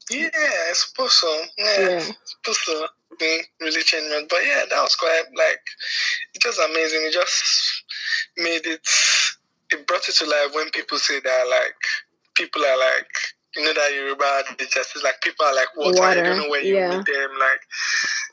Yeah, 0.09 0.29
I 0.33 0.71
suppose 0.73 1.13
so. 1.13 1.41
Yeah, 1.57 1.79
yeah. 1.79 1.97
I 1.97 1.99
suppose 1.99 2.59
so. 2.63 2.87
Didn't 3.19 3.47
really 3.61 3.81
change 3.81 4.09
much, 4.09 4.29
but 4.29 4.39
yeah, 4.45 4.63
that 4.69 4.81
was 4.81 4.95
quite 4.95 5.23
like 5.37 5.61
it's 6.33 6.43
just 6.43 6.59
amazing. 6.59 7.01
It 7.03 7.13
just 7.13 7.83
made 8.37 8.65
it 8.65 8.81
it 9.75 9.87
brought 9.87 10.07
it 10.07 10.15
to 10.15 10.25
life 10.25 10.55
when 10.55 10.69
people 10.71 10.97
say 10.97 11.19
that 11.19 11.43
like 11.51 11.75
people 12.35 12.63
are 12.63 12.79
like 12.79 13.11
you 13.55 13.63
know 13.63 13.73
that 13.73 13.91
you're 13.93 14.07
Yoruba 14.07 14.43
the 14.57 14.65
justice 14.65 15.03
like 15.03 15.19
people 15.23 15.45
are 15.45 15.55
like 15.55 15.71
water, 15.75 15.99
water. 15.99 16.17
you 16.19 16.23
don't 16.23 16.37
know 16.37 16.49
where 16.49 16.63
you 16.63 16.75
yeah. 16.75 16.89
meet 16.97 17.05
them 17.05 17.31
like 17.39 17.61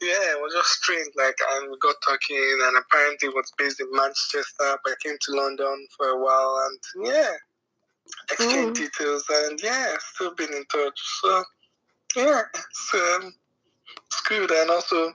yeah 0.00 0.34
it 0.34 0.40
was 0.40 0.52
just 0.54 0.82
strange 0.82 1.08
like 1.16 1.36
and 1.54 1.70
we 1.70 1.76
got 1.78 1.94
talking 2.06 2.58
and 2.66 2.76
apparently 2.78 3.28
it 3.28 3.34
was 3.34 3.52
based 3.58 3.80
in 3.80 3.86
Manchester 3.92 4.78
but 4.82 4.92
I 4.92 4.94
came 5.02 5.16
to 5.20 5.34
London 5.34 5.86
for 5.96 6.06
a 6.08 6.18
while 6.18 6.66
and 6.66 7.06
yeah 7.08 7.32
exchange 8.30 8.76
mm. 8.78 8.82
details 8.82 9.24
and 9.30 9.60
yeah 9.62 9.94
still 10.14 10.34
been 10.34 10.52
in 10.52 10.64
touch 10.66 10.98
so 11.22 11.44
yeah 12.16 12.42
so 12.90 12.98
um, 13.16 13.32
it's 14.06 14.20
good 14.22 14.50
and 14.50 14.70
also 14.70 15.12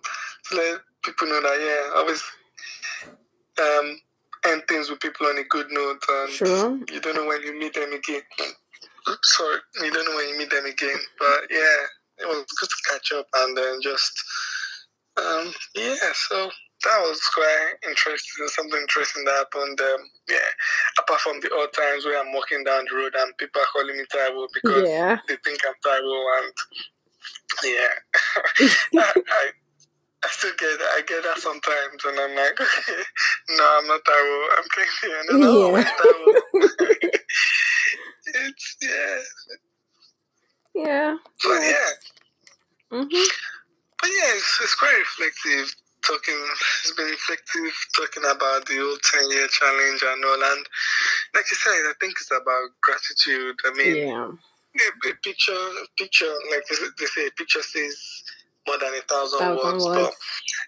to 0.50 0.56
let 0.56 0.80
people 1.04 1.28
know 1.28 1.42
that 1.42 1.60
yeah 1.60 2.00
always 2.00 2.24
um 3.60 4.00
end 4.46 4.64
things 4.68 4.90
with 4.90 5.00
people 5.00 5.28
on 5.28 5.38
a 5.38 5.44
good 5.44 5.68
note, 5.72 6.02
and 6.10 6.30
sure. 6.32 6.80
you 6.92 7.00
don't 7.00 7.16
know 7.16 7.26
when 7.26 7.42
you 7.42 7.58
meet 7.58 7.74
them 7.74 7.92
again. 7.92 8.22
Sorry, 9.24 9.60
you 9.84 9.92
don't 9.92 10.06
know 10.06 10.16
when 10.16 10.30
you 10.30 10.38
meet 10.38 10.50
them 10.50 10.66
again. 10.66 11.00
But 11.18 11.48
yeah, 11.50 11.80
it 12.20 12.28
was 12.28 12.46
good 12.60 12.70
to 12.70 12.92
catch 12.92 13.12
up 13.14 13.28
and 13.36 13.58
then 13.58 13.80
just 13.82 14.14
um, 15.18 15.54
yeah. 15.76 15.96
So 16.30 16.50
that 16.86 17.00
was 17.02 17.20
quite 17.34 17.74
interesting. 17.88 18.48
Something 18.48 18.80
interesting 18.82 19.24
that 19.26 19.46
happened. 19.46 19.80
Um, 19.82 20.02
yeah, 20.30 20.50
apart 21.00 21.22
from 21.22 21.40
the 21.42 21.50
odd 21.56 21.74
times 21.74 22.06
where 22.06 22.20
I'm 22.20 22.34
walking 22.34 22.64
down 22.64 22.86
the 22.90 22.98
road 22.98 23.14
and 23.18 23.38
people 23.38 23.62
are 23.62 23.72
calling 23.74 23.98
me 23.98 24.06
Taiwo 24.14 24.48
because 24.54 24.88
yeah. 24.88 25.18
they 25.28 25.38
think 25.44 25.60
I'm 25.66 25.74
Taiwo, 25.86 26.20
and 26.38 26.54
yeah, 27.64 27.94
I, 29.02 29.14
I 29.16 29.52
get. 30.68 30.82
I 30.82 31.02
get 31.08 31.24
that 31.24 31.38
sometimes, 31.38 32.06
and 32.06 32.20
I'm 32.20 32.36
like, 32.36 32.60
no, 33.50 33.80
I'm 33.80 33.88
not 33.88 34.04
Taiwo. 34.04 34.46
I'm 34.58 34.68
crazy. 34.70 35.14
And 35.14 35.30
then, 35.30 35.48
oh, 35.48 35.76
yeah. 35.76 35.92
it's 38.26 38.78
yeah. 38.82 39.18
Yeah. 40.76 41.18
But 41.44 41.62
yeah. 41.62 41.92
Mm-hmm. 42.92 43.28
But 44.00 44.10
yeah, 44.10 44.36
it's, 44.36 44.60
it's 44.64 44.76
quite 44.76 44.98
reflective. 44.98 45.76
Talking, 46.06 46.40
it's 46.84 46.94
been 46.96 47.08
reflective 47.08 47.74
talking 47.98 48.24
about 48.24 48.66
the 48.68 48.80
old 48.80 49.02
ten 49.04 49.30
year 49.30 49.48
challenge 49.48 50.04
and 50.06 50.24
all. 50.24 50.44
And 50.52 50.66
like 51.36 51.44
you 51.52 51.58
said, 51.58 51.72
I 51.72 51.94
think 52.00 52.14
it's 52.14 52.32
about 52.32 52.70
gratitude. 52.82 53.58
I 53.66 53.72
mean, 53.76 54.08
yeah. 54.08 54.30
A, 54.30 55.10
a 55.10 55.14
picture, 55.24 55.58
picture, 55.98 56.32
like 56.52 56.64
they 56.70 57.06
say, 57.08 57.28
a 57.28 57.32
picture 57.32 57.64
says 57.64 58.24
more 58.68 58.78
than 58.78 58.94
a 58.94 59.02
thousand, 59.08 59.40
thousand 59.40 59.64
words. 59.64 59.86
words. 59.86 60.16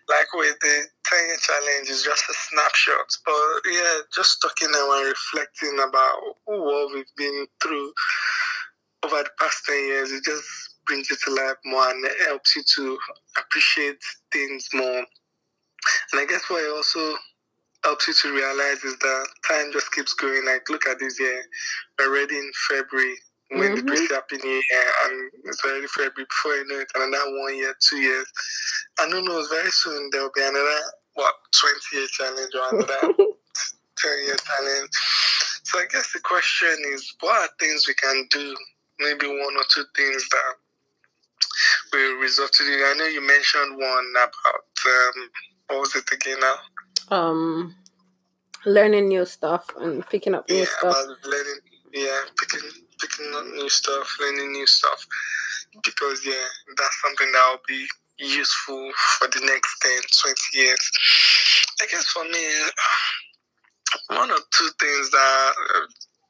But 0.08 0.16
like 0.16 0.34
with 0.34 0.60
the 0.60 0.76
10 1.06 1.28
year 1.28 1.38
challenge, 1.38 1.90
it's 1.90 2.04
just 2.04 2.24
a 2.30 2.34
snapshot. 2.34 3.10
But 3.26 3.72
yeah, 3.72 4.00
just 4.16 4.42
talking 4.42 4.72
now 4.72 4.98
and 4.98 5.08
reflecting 5.08 5.78
about 5.88 6.18
what 6.46 6.94
we've 6.96 7.16
been 7.18 7.46
through 7.62 7.94
over 9.06 9.24
the 9.24 9.30
past 9.40 9.64
10 9.68 9.76
years, 9.76 10.12
it 10.12 10.24
just 10.24 10.48
brings 10.88 11.12
it 11.12 11.20
to 11.26 11.32
life 11.36 11.60
more 11.66 11.90
and 11.90 12.04
it 12.06 12.18
helps 12.26 12.56
you 12.56 12.64
to 12.76 12.98
appreciate 13.38 14.00
things 14.32 14.68
more. 14.74 15.06
And 16.12 16.22
I 16.22 16.26
guess 16.26 16.50
what 16.50 16.64
it 16.64 16.72
also 16.72 17.16
helps 17.84 18.08
you 18.08 18.14
to 18.14 18.34
realize 18.34 18.84
is 18.84 18.98
that 18.98 19.28
time 19.48 19.72
just 19.72 19.92
keeps 19.94 20.14
going. 20.14 20.46
Like, 20.46 20.70
look 20.70 20.88
at 20.88 21.00
this 21.00 21.20
year, 21.20 21.44
we're 21.98 22.10
already 22.10 22.38
in 22.38 22.52
February 22.70 23.16
when 23.50 23.62
mm-hmm. 23.62 23.76
the 23.76 23.84
break 23.84 24.10
here 24.10 24.92
and 25.06 25.32
it's 25.46 25.64
already 25.66 25.88
February 25.88 26.28
before 26.30 26.56
you 26.56 26.68
know 26.68 26.80
it, 26.80 26.88
and 26.94 27.04
another 27.04 27.32
one 27.40 27.58
year, 27.58 27.74
two 27.82 27.98
years. 27.98 28.26
I 29.00 29.10
don't 29.10 29.26
know, 29.26 29.46
very 29.50 29.72
soon 29.72 30.10
there 30.12 30.22
will 30.22 30.32
be 30.36 30.42
another 30.42 30.82
what, 31.14 31.34
twenty 31.58 31.98
year 31.98 32.08
challenge 32.12 32.54
or 32.54 32.78
another 32.78 33.14
ten 33.98 34.18
year 34.26 34.38
challenge. 34.38 34.90
So 35.64 35.80
I 35.80 35.86
guess 35.92 36.14
the 36.14 36.20
question 36.20 36.76
is, 36.94 37.14
what 37.22 37.42
are 37.42 37.50
things 37.60 37.88
we 37.88 37.94
can 37.96 38.28
do? 38.30 38.56
Maybe 39.00 39.28
one 39.28 39.56
or 39.58 39.66
two 39.74 39.86
things 39.96 40.28
that 40.30 40.56
will 41.94 42.16
result 42.18 42.52
to 42.54 42.64
I 42.64 42.94
know 42.98 43.06
you 43.06 43.26
mentioned 43.26 43.78
one 43.78 44.14
about 44.16 44.64
um, 44.86 45.30
what 45.68 45.80
was 45.82 45.96
it 45.96 46.12
again 46.12 46.38
now? 46.40 46.56
Um, 47.16 47.76
learning 48.66 49.08
new 49.08 49.26
stuff 49.26 49.70
and 49.80 50.08
picking 50.08 50.36
up 50.36 50.50
new 50.50 50.58
yeah, 50.58 50.66
stuff. 50.78 50.96
learning, 51.26 51.60
yeah, 51.94 52.22
picking 52.38 52.70
picking 53.00 53.34
up 53.36 53.46
new 53.46 53.70
stuff, 53.70 54.08
learning 54.20 54.52
new 54.52 54.68
stuff, 54.68 55.06
because 55.84 56.26
yeah, 56.26 56.48
that's 56.78 57.02
something 57.02 57.32
that 57.32 57.48
will 57.52 57.64
be 57.68 57.88
useful 58.18 58.92
for 59.18 59.28
the 59.28 59.40
next 59.46 59.76
10, 59.82 59.92
20 60.54 60.66
years. 60.66 60.92
I 61.82 61.86
guess 61.90 62.06
for 62.08 62.24
me, 62.24 62.46
one 64.18 64.32
or 64.32 64.40
two 64.52 64.70
things 64.80 65.10
that 65.12 65.52
uh, 65.76 65.88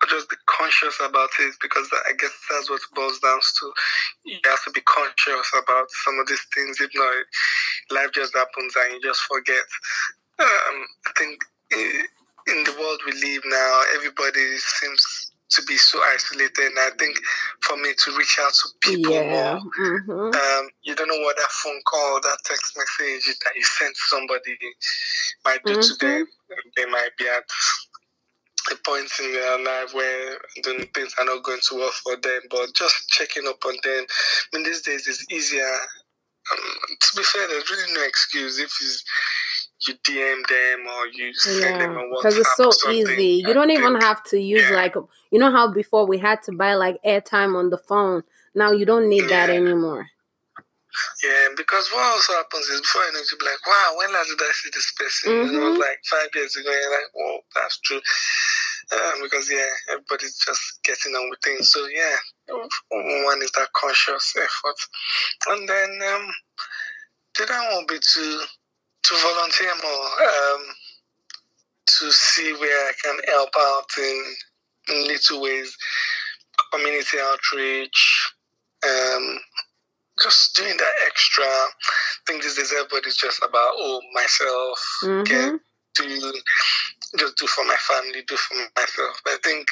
just 0.07 0.29
be 0.29 0.37
conscious 0.45 0.97
about 1.03 1.29
it 1.39 1.53
because 1.61 1.89
I 2.07 2.13
guess 2.17 2.31
that's 2.49 2.69
what 2.69 2.81
it 2.81 2.95
boils 2.95 3.19
down 3.19 3.39
to. 3.39 3.73
You 4.25 4.37
have 4.45 4.63
to 4.65 4.71
be 4.71 4.81
conscious 4.81 5.51
about 5.57 5.87
some 6.05 6.19
of 6.19 6.27
these 6.27 6.45
things. 6.53 6.79
If 6.79 6.91
not, 6.95 7.13
life 7.91 8.11
just 8.13 8.35
happens 8.35 8.73
and 8.75 8.93
you 8.93 9.01
just 9.01 9.21
forget. 9.21 9.65
Um, 10.39 10.77
I 11.07 11.11
think 11.17 11.39
in 12.47 12.63
the 12.63 12.75
world 12.79 12.99
we 13.05 13.13
live 13.13 13.43
now, 13.45 13.81
everybody 13.95 14.57
seems 14.57 15.31
to 15.49 15.61
be 15.63 15.77
so 15.77 15.99
isolated. 16.13 16.57
And 16.57 16.79
I 16.79 16.89
think 16.97 17.17
for 17.61 17.77
me 17.77 17.93
to 17.93 18.17
reach 18.17 18.37
out 18.41 18.53
to 18.53 18.69
people 18.81 19.13
yeah. 19.13 19.29
more, 19.29 19.61
mm-hmm. 19.79 20.11
um, 20.11 20.69
you 20.83 20.95
don't 20.95 21.07
know 21.07 21.19
what 21.25 21.37
that 21.37 21.51
phone 21.51 21.81
call, 21.87 22.19
that 22.21 22.37
text 22.45 22.77
message 22.77 23.37
that 23.45 23.55
you 23.55 23.63
sent 23.63 23.95
somebody 23.95 24.57
might 25.45 25.63
do 25.65 25.73
mm-hmm. 25.73 25.81
to 25.81 26.05
them. 26.05 26.27
They 26.75 26.85
might 26.85 27.09
be 27.17 27.27
at 27.27 27.43
a 28.71 28.75
point 28.85 29.09
in 29.23 29.31
their 29.31 29.63
life 29.63 29.93
where 29.93 30.37
things 30.93 31.13
are 31.17 31.25
not 31.25 31.43
going 31.43 31.61
to 31.69 31.75
work 31.75 31.93
for 32.03 32.15
them, 32.17 32.41
but 32.49 32.73
just 32.75 33.09
checking 33.09 33.47
up 33.47 33.63
on 33.65 33.75
them. 33.83 34.05
I 34.05 34.57
mean, 34.57 34.65
these 34.65 34.81
days 34.81 35.07
it's 35.07 35.25
easier. 35.31 35.71
Um, 36.51 36.97
to 36.99 37.17
be 37.17 37.23
fair, 37.23 37.47
there's 37.47 37.69
really 37.69 37.93
no 37.93 38.03
excuse 38.03 38.59
if 38.59 38.65
it's 38.65 39.03
you 39.89 39.95
DM 40.07 40.47
them 40.47 40.87
or 40.87 41.07
you 41.07 41.33
send 41.33 41.59
yeah, 41.59 41.77
them 41.79 41.97
a 41.97 42.03
Because 42.15 42.37
it's 42.37 42.55
so 42.55 42.91
easy. 42.91 43.43
You 43.45 43.53
don't 43.53 43.71
even 43.71 43.95
have 43.95 44.23
to 44.25 44.39
use 44.39 44.69
yeah. 44.69 44.75
like 44.75 44.95
you 45.31 45.39
know 45.39 45.51
how 45.51 45.71
before 45.71 46.05
we 46.05 46.17
had 46.17 46.41
to 46.43 46.51
buy 46.51 46.75
like 46.75 47.01
airtime 47.03 47.55
on 47.55 47.69
the 47.69 47.77
phone. 47.77 48.23
Now 48.55 48.71
you 48.71 48.85
don't 48.85 49.09
need 49.09 49.23
yeah. 49.29 49.47
that 49.47 49.49
anymore. 49.49 50.07
Yeah, 51.23 51.47
because 51.55 51.89
what 51.93 52.03
also 52.03 52.33
happens 52.33 52.65
is 52.65 52.81
before 52.81 53.03
you 53.03 53.13
know 53.13 53.19
you'll 53.19 53.39
be 53.39 53.45
like, 53.45 53.65
wow, 53.67 53.93
when 53.97 54.11
last 54.11 54.29
did 54.29 54.41
I 54.41 54.51
see 54.53 54.69
this 54.73 54.91
person? 54.97 55.31
Mm-hmm. 55.31 55.53
You 55.53 55.59
know, 55.59 55.71
like 55.79 55.99
five 56.09 56.29
years 56.33 56.55
ago, 56.55 56.69
you're 56.69 56.91
like, 56.91 57.11
oh, 57.17 57.39
that's 57.55 57.79
true. 57.81 58.01
Um, 58.91 59.21
because 59.21 59.49
yeah, 59.51 59.69
everybody's 59.91 60.37
just 60.39 60.79
getting 60.83 61.13
on 61.13 61.29
with 61.29 61.39
things. 61.43 61.69
So 61.71 61.85
yeah, 61.87 62.17
one 62.49 63.41
is 63.43 63.51
that 63.51 63.69
conscious 63.73 64.33
effort, 64.35 64.79
and 65.47 65.69
then 65.69 65.89
um, 66.13 66.27
the 67.37 67.43
other 67.43 67.53
one 67.53 67.75
will 67.75 67.85
be 67.87 67.99
to 67.99 68.41
to 69.03 69.15
volunteer 69.15 69.73
more, 69.81 70.05
um, 70.27 70.61
to 71.87 72.11
see 72.11 72.53
where 72.53 72.87
I 72.87 72.91
can 73.03 73.17
help 73.27 73.49
out 73.57 73.85
in, 73.97 74.35
in 74.89 75.07
little 75.07 75.41
ways, 75.41 75.75
community 76.73 77.17
outreach, 77.21 78.33
um, 78.83 79.39
just 80.21 80.55
doing 80.55 80.75
that 80.77 80.93
extra. 81.05 81.43
I 81.45 81.69
think 82.27 82.43
this 82.43 82.57
is 82.57 82.73
everybody's 82.73 83.17
just 83.17 83.39
about 83.39 83.73
oh 83.77 84.01
myself, 84.13 84.79
mm-hmm. 85.03 85.23
get 85.23 85.59
do 85.95 86.33
just 87.17 87.37
do 87.37 87.47
for 87.47 87.65
my 87.65 87.75
family, 87.75 88.21
do 88.27 88.35
for 88.35 88.55
myself. 88.75 89.21
But 89.23 89.33
I 89.33 89.37
think 89.43 89.67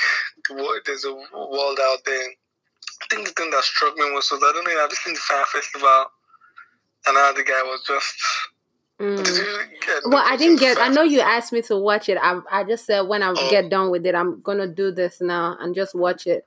the 0.48 0.56
world, 0.56 0.82
there's 0.86 1.06
a 1.06 1.14
world 1.14 1.80
out 1.82 2.00
there. 2.06 2.30
I 3.04 3.06
think 3.10 3.28
the 3.28 3.34
thing 3.34 3.52
that 3.52 3.64
struck 3.64 3.96
me 3.96 4.12
was 4.12 4.30
I 4.32 4.40
don't 4.40 4.64
know. 4.64 4.84
I've 4.84 4.92
seen 4.92 5.14
the 5.14 5.20
Fyre 5.20 5.46
Festival, 5.46 6.06
and 7.06 7.16
now 7.16 7.32
the 7.34 7.44
guy 7.44 7.62
was 7.64 7.84
just 7.88 8.14
Mm. 9.00 9.44
Well, 10.06 10.24
I 10.26 10.38
didn't 10.38 10.60
get. 10.60 10.78
I 10.78 10.90
know 10.90 11.04
you 11.04 11.22
asked 11.22 11.52
me 11.52 11.62
to 11.64 11.76
watch 11.76 12.08
it. 12.08 12.18
I 12.22 12.40
I 12.52 12.64
just 12.64 12.86
said 12.86 13.02
when 13.02 13.24
I 13.24 13.34
oh. 13.36 13.50
get 13.50 13.70
done 13.70 13.90
with 13.90 14.06
it, 14.06 14.16
I'm 14.16 14.42
gonna 14.42 14.68
do 14.68 14.92
this 14.92 15.22
now 15.22 15.58
and 15.60 15.74
just 15.74 15.96
watch 15.96 16.28
it. 16.28 16.46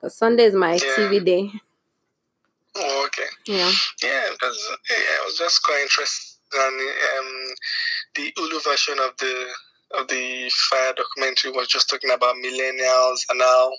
Cause 0.00 0.16
Sunday 0.16 0.44
is 0.44 0.54
my 0.54 0.74
yeah. 0.74 0.80
TV 0.96 1.24
day. 1.24 1.50
Oh, 2.76 3.06
okay. 3.06 3.28
Yeah. 3.46 3.70
Yeah, 4.02 4.28
because 4.32 4.68
yeah, 4.88 4.96
I 4.96 5.24
was 5.24 5.38
just 5.38 5.62
quite 5.62 5.82
interested 5.82 6.38
in 6.54 6.88
um, 7.18 7.54
the 8.14 8.32
Hulu 8.36 8.64
version 8.64 8.98
of 8.98 9.16
the 9.18 9.46
of 9.92 10.08
the 10.08 10.50
Fyre 10.70 10.94
documentary 10.94 11.50
was 11.52 11.68
just 11.68 11.90
talking 11.90 12.10
about 12.10 12.36
millennials 12.36 13.20
and 13.28 13.40
how 13.40 13.72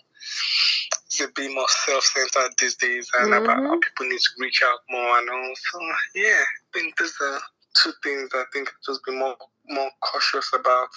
it's 1.06 1.22
a 1.22 1.28
bit 1.36 1.54
more 1.54 1.68
self-centered 1.86 2.54
these 2.60 2.76
days 2.76 3.10
and 3.20 3.32
mm-hmm. 3.32 3.44
about 3.44 3.58
how 3.58 3.64
mm-hmm. 3.64 3.80
people 3.80 4.08
need 4.08 4.20
to 4.20 4.32
reach 4.40 4.62
out 4.64 4.80
more 4.90 5.18
and 5.20 5.30
all. 5.30 5.54
So 5.72 5.80
yeah, 6.16 6.42
I 6.42 6.80
think 6.80 6.98
there's 6.98 7.16
a 7.22 7.40
two 7.82 7.92
things 8.04 8.30
I 8.34 8.44
think 8.54 8.72
just 8.86 9.04
be 9.06 9.12
more 9.12 9.36
more 9.68 9.90
cautious 10.02 10.52
about. 10.54 10.90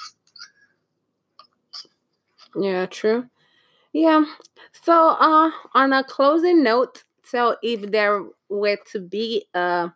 Yeah, 2.56 2.87
true. 2.87 3.28
Yeah. 3.92 4.24
So 4.72 5.10
uh 5.10 5.50
on 5.74 5.92
a 5.92 6.04
closing 6.04 6.62
note, 6.62 7.04
so 7.22 7.56
if 7.62 7.90
there 7.90 8.24
were 8.48 8.78
to 8.92 9.00
be 9.00 9.46
a 9.54 9.92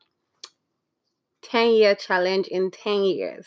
10 1.42 1.70
year 1.72 1.94
challenge 1.94 2.48
in 2.48 2.70
10 2.70 3.04
years, 3.04 3.46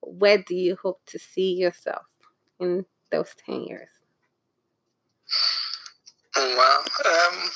where 0.00 0.38
do 0.38 0.54
you 0.54 0.76
hope 0.82 1.00
to 1.06 1.18
see 1.18 1.54
yourself 1.54 2.06
in 2.60 2.84
those 3.10 3.34
10 3.46 3.62
years? 3.62 3.90
Oh, 6.36 6.56
wow. 6.56 6.82
Um, 7.04 7.50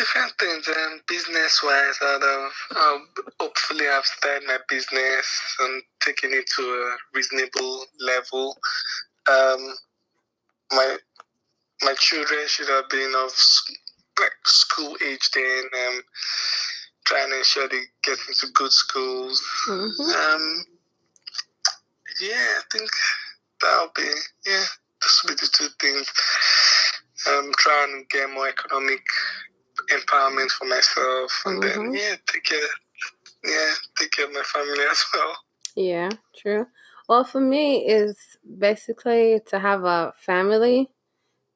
different 0.00 0.32
things 0.38 0.66
and 0.66 1.00
business 1.06 1.60
wise 1.62 1.98
I'd 2.00 2.22
have 2.22 2.82
um, 2.82 3.06
hopefully 3.38 3.84
I've 3.86 4.04
started 4.04 4.46
my 4.46 4.56
business 4.66 5.56
and 5.60 5.82
taking 6.00 6.30
it 6.32 6.46
to 6.56 6.62
a 6.62 6.96
reasonable 7.14 7.84
level. 8.00 8.56
Um, 9.30 9.74
my 10.72 10.96
my 11.82 11.94
children 11.98 12.40
should 12.46 12.68
have 12.68 12.88
been 12.88 13.12
of 13.14 13.30
like 14.18 14.32
school 14.44 14.96
age 15.06 15.30
then 15.34 15.64
um, 15.86 16.00
trying 17.04 17.28
to 17.30 17.38
ensure 17.38 17.68
they 17.68 17.82
get 18.02 18.18
into 18.26 18.46
good 18.54 18.72
schools. 18.72 19.42
Mm-hmm. 19.68 20.34
Um, 20.34 20.64
yeah, 22.22 22.56
I 22.56 22.62
think 22.72 22.90
that'll 23.60 23.92
be 23.94 24.08
yeah, 24.46 24.64
this 25.02 25.22
will 25.22 25.28
be 25.28 25.34
the 25.34 25.48
two 25.52 25.68
things. 25.78 26.10
Um, 27.28 27.52
trying 27.58 28.06
to 28.08 28.16
get 28.16 28.30
more 28.30 28.48
economic 28.48 29.02
empowerment 29.90 30.50
for 30.50 30.66
myself, 30.66 31.42
and 31.46 31.62
mm-hmm. 31.62 31.92
then 31.92 31.94
yeah, 31.94 32.14
take 32.26 32.44
care, 32.44 32.58
yeah, 33.44 33.72
take 33.98 34.10
care 34.12 34.26
of 34.26 34.32
my 34.32 34.42
family 34.42 34.84
as 34.90 35.04
well. 35.14 35.36
Yeah, 35.76 36.10
true. 36.36 36.66
Well, 37.08 37.24
for 37.24 37.40
me, 37.40 37.86
is 37.86 38.18
basically 38.58 39.40
to 39.48 39.58
have 39.58 39.84
a 39.84 40.12
family. 40.16 40.90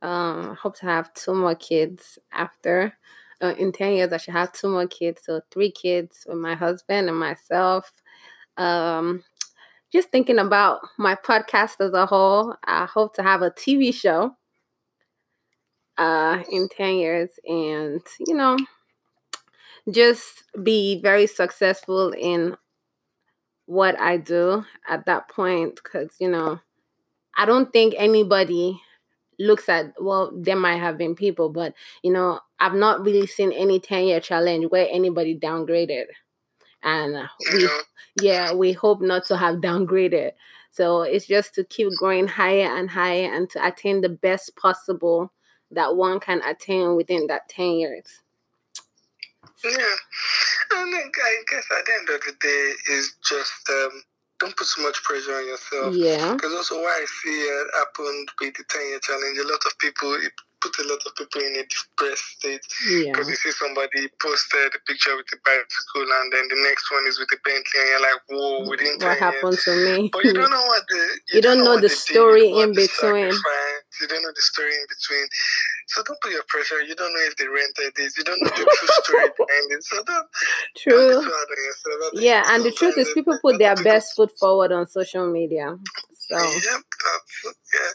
Um, 0.03 0.51
I 0.51 0.55
hope 0.55 0.77
to 0.79 0.87
have 0.87 1.15
two 1.15 1.35
more 1.35 1.55
kids 1.55 2.19
after. 2.33 2.93
Uh, 3.41 3.55
in 3.59 3.73
10 3.73 3.93
years, 3.95 4.13
I 4.13 4.17
should 4.17 4.35
have 4.35 4.53
two 4.53 4.69
more 4.69 4.87
kids. 4.87 5.23
So, 5.25 5.41
three 5.51 5.71
kids 5.71 6.25
with 6.29 6.39
my 6.39 6.55
husband 6.55 7.09
and 7.09 7.19
myself. 7.19 7.91
Um, 8.57 9.23
just 9.93 10.11
thinking 10.11 10.39
about 10.39 10.81
my 10.99 11.15
podcast 11.25 11.81
as 11.81 11.93
a 11.93 12.07
whole, 12.07 12.55
I 12.65 12.87
hope 12.87 13.15
to 13.17 13.23
have 13.23 13.43
a 13.43 13.51
TV 13.51 13.95
show 13.95 14.37
uh, 15.99 16.43
in 16.51 16.69
10 16.69 16.95
years 16.97 17.31
and, 17.47 18.01
you 18.27 18.35
know, 18.35 18.57
just 19.91 20.45
be 20.63 21.01
very 21.01 21.27
successful 21.27 22.13
in 22.13 22.57
what 23.67 23.99
I 23.99 24.17
do 24.17 24.65
at 24.89 25.07
that 25.07 25.29
point 25.29 25.77
because, 25.77 26.11
you 26.19 26.29
know, 26.29 26.61
I 27.37 27.47
don't 27.47 27.73
think 27.73 27.95
anybody 27.97 28.81
looks 29.39 29.69
at, 29.69 29.95
well, 30.01 30.31
there 30.35 30.57
might 30.57 30.77
have 30.77 30.99
been 30.99 31.15
people, 31.15 31.49
but, 31.49 31.75
you 32.03 32.13
know, 32.13 32.41
I've 32.61 32.75
not 32.75 33.05
really 33.05 33.27
seen 33.27 33.53
any 33.53 33.81
10 33.81 34.05
year 34.05 34.21
challenge 34.21 34.67
where 34.71 34.87
anybody 34.91 35.39
downgraded. 35.39 36.05
And 36.83 37.29
we, 37.53 37.69
yeah, 38.21 38.53
we 38.55 38.73
hope 38.73 39.01
not 39.01 39.25
to 39.27 39.37
have 39.37 39.57
downgraded. 39.61 40.33
So 40.71 41.03
it's 41.03 41.27
just 41.27 41.55
to 41.55 41.65
keep 41.65 41.89
growing 41.99 42.27
higher 42.27 42.77
and 42.77 42.91
higher 42.91 43.33
and 43.33 43.49
to 43.51 43.67
attain 43.67 44.01
the 44.01 44.09
best 44.09 44.57
possible 44.57 45.33
that 45.75 45.97
one 45.97 46.21
can 46.21 46.41
attain 46.43 46.97
within 46.97 47.27
that 47.29 47.49
10 47.49 47.73
years. 47.73 48.21
Yeah. 49.65 49.71
I 50.73 50.91
think 50.91 51.15
I 51.17 51.35
guess 51.51 51.65
at 51.79 51.87
the 51.87 51.93
end 51.93 52.09
of 52.11 52.21
the 52.21 52.33
day 52.41 52.73
is 52.93 53.15
just 53.25 53.69
um, 53.71 54.03
don't 54.41 54.57
put 54.57 54.67
so 54.67 54.83
much 54.83 55.03
pressure 55.05 55.35
on 55.35 55.47
yourself. 55.47 55.95
Yeah. 55.95 56.35
Because 56.35 56.53
also 56.53 56.77
what 56.81 56.91
I 56.91 57.05
see 57.23 57.49
uh, 57.49 57.79
happened 57.79 58.29
with 58.41 58.55
the 58.55 58.65
10 58.69 58.89
year 58.89 59.01
challenge, 59.01 59.39
a 59.39 59.49
lot 59.49 59.63
of 59.65 59.79
people 59.79 60.13
it 60.15 60.33
put 60.65 60.85
a 60.85 60.89
lot 60.89 61.01
of 61.05 61.15
people 61.17 61.41
in 61.43 61.57
a 61.57 61.65
depressed 61.69 62.41
state 62.41 62.65
because 62.89 63.29
yeah. 63.29 63.33
you 63.33 63.37
see 63.37 63.53
somebody 63.53 64.09
posted 64.21 64.73
a 64.73 64.81
picture 64.89 65.15
with 65.17 65.27
a 65.33 65.39
bicycle 65.45 66.09
and 66.09 66.33
then 66.33 66.49
the 66.49 66.61
next 66.65 66.91
one 66.91 67.05
is 67.07 67.19
with 67.19 67.29
a 67.33 67.41
Bentley 67.45 67.81
and 67.81 67.89
you're 67.89 68.01
like, 68.01 68.21
whoa, 68.31 68.69
we 68.69 68.77
didn't 68.77 69.03
What 69.03 69.19
happened 69.19 69.61
years. 69.61 69.65
to 69.65 70.01
me? 70.01 70.09
But 70.13 70.25
you 70.25 70.33
don't 70.33 70.51
know 70.51 70.65
what 70.65 70.83
the 70.89 70.97
you, 71.29 71.37
you 71.37 71.43
don't, 71.43 71.59
don't, 71.59 71.65
know, 71.65 71.75
know 71.77 71.81
the 71.81 71.91
story 71.91 72.49
in 72.49 72.73
between. 72.73 73.33
You 74.01 74.09
don't 74.09 74.23
know 74.23 74.33
the 74.35 74.43
story 74.43 74.75
in 74.75 74.87
between. 74.89 75.27
So 75.89 76.03
don't 76.03 76.21
put 76.21 76.33
your 76.33 76.45
pressure. 76.49 76.83
You 76.83 76.95
don't 76.95 77.13
know 77.13 77.25
if 77.27 77.37
they 77.37 77.47
rented 77.47 77.95
this. 77.97 78.17
You 78.17 78.25
don't 78.25 78.41
know 78.43 78.51
the 78.51 78.65
true 78.65 78.89
story 79.03 79.29
behind 79.37 79.73
it. 79.73 79.85
So 79.85 80.03
don't. 80.05 80.27
True. 80.77 81.23
Don't 81.23 82.23
yeah, 82.23 82.43
and 82.49 82.65
the 82.65 82.73
truth 82.73 82.97
is, 82.99 83.11
people 83.15 83.39
put 83.41 83.59
their 83.59 83.77
best 83.77 84.17
foot 84.17 84.31
forward 84.39 84.73
on 84.73 84.87
social 84.87 85.31
media. 85.31 85.77
So. 86.19 86.37
Yep. 86.37 86.81
yeah. 87.75 87.91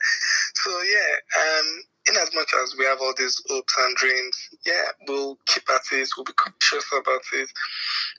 So 0.56 0.72
yeah. 0.82 1.42
Um. 1.42 1.82
In 2.08 2.16
as 2.18 2.34
much 2.34 2.52
as 2.64 2.74
we 2.80 2.86
have 2.86 2.98
all 3.02 3.14
these 3.18 3.40
hopes 3.50 3.76
and 3.78 3.96
dreams, 3.96 4.50
yeah, 4.66 4.86
we'll 5.08 5.38
keep 5.46 5.70
at 5.70 5.82
it. 5.92 6.10
We'll 6.18 6.24
be 6.24 6.34
conscious 6.34 6.86
about 6.92 7.22
it. 7.34 7.50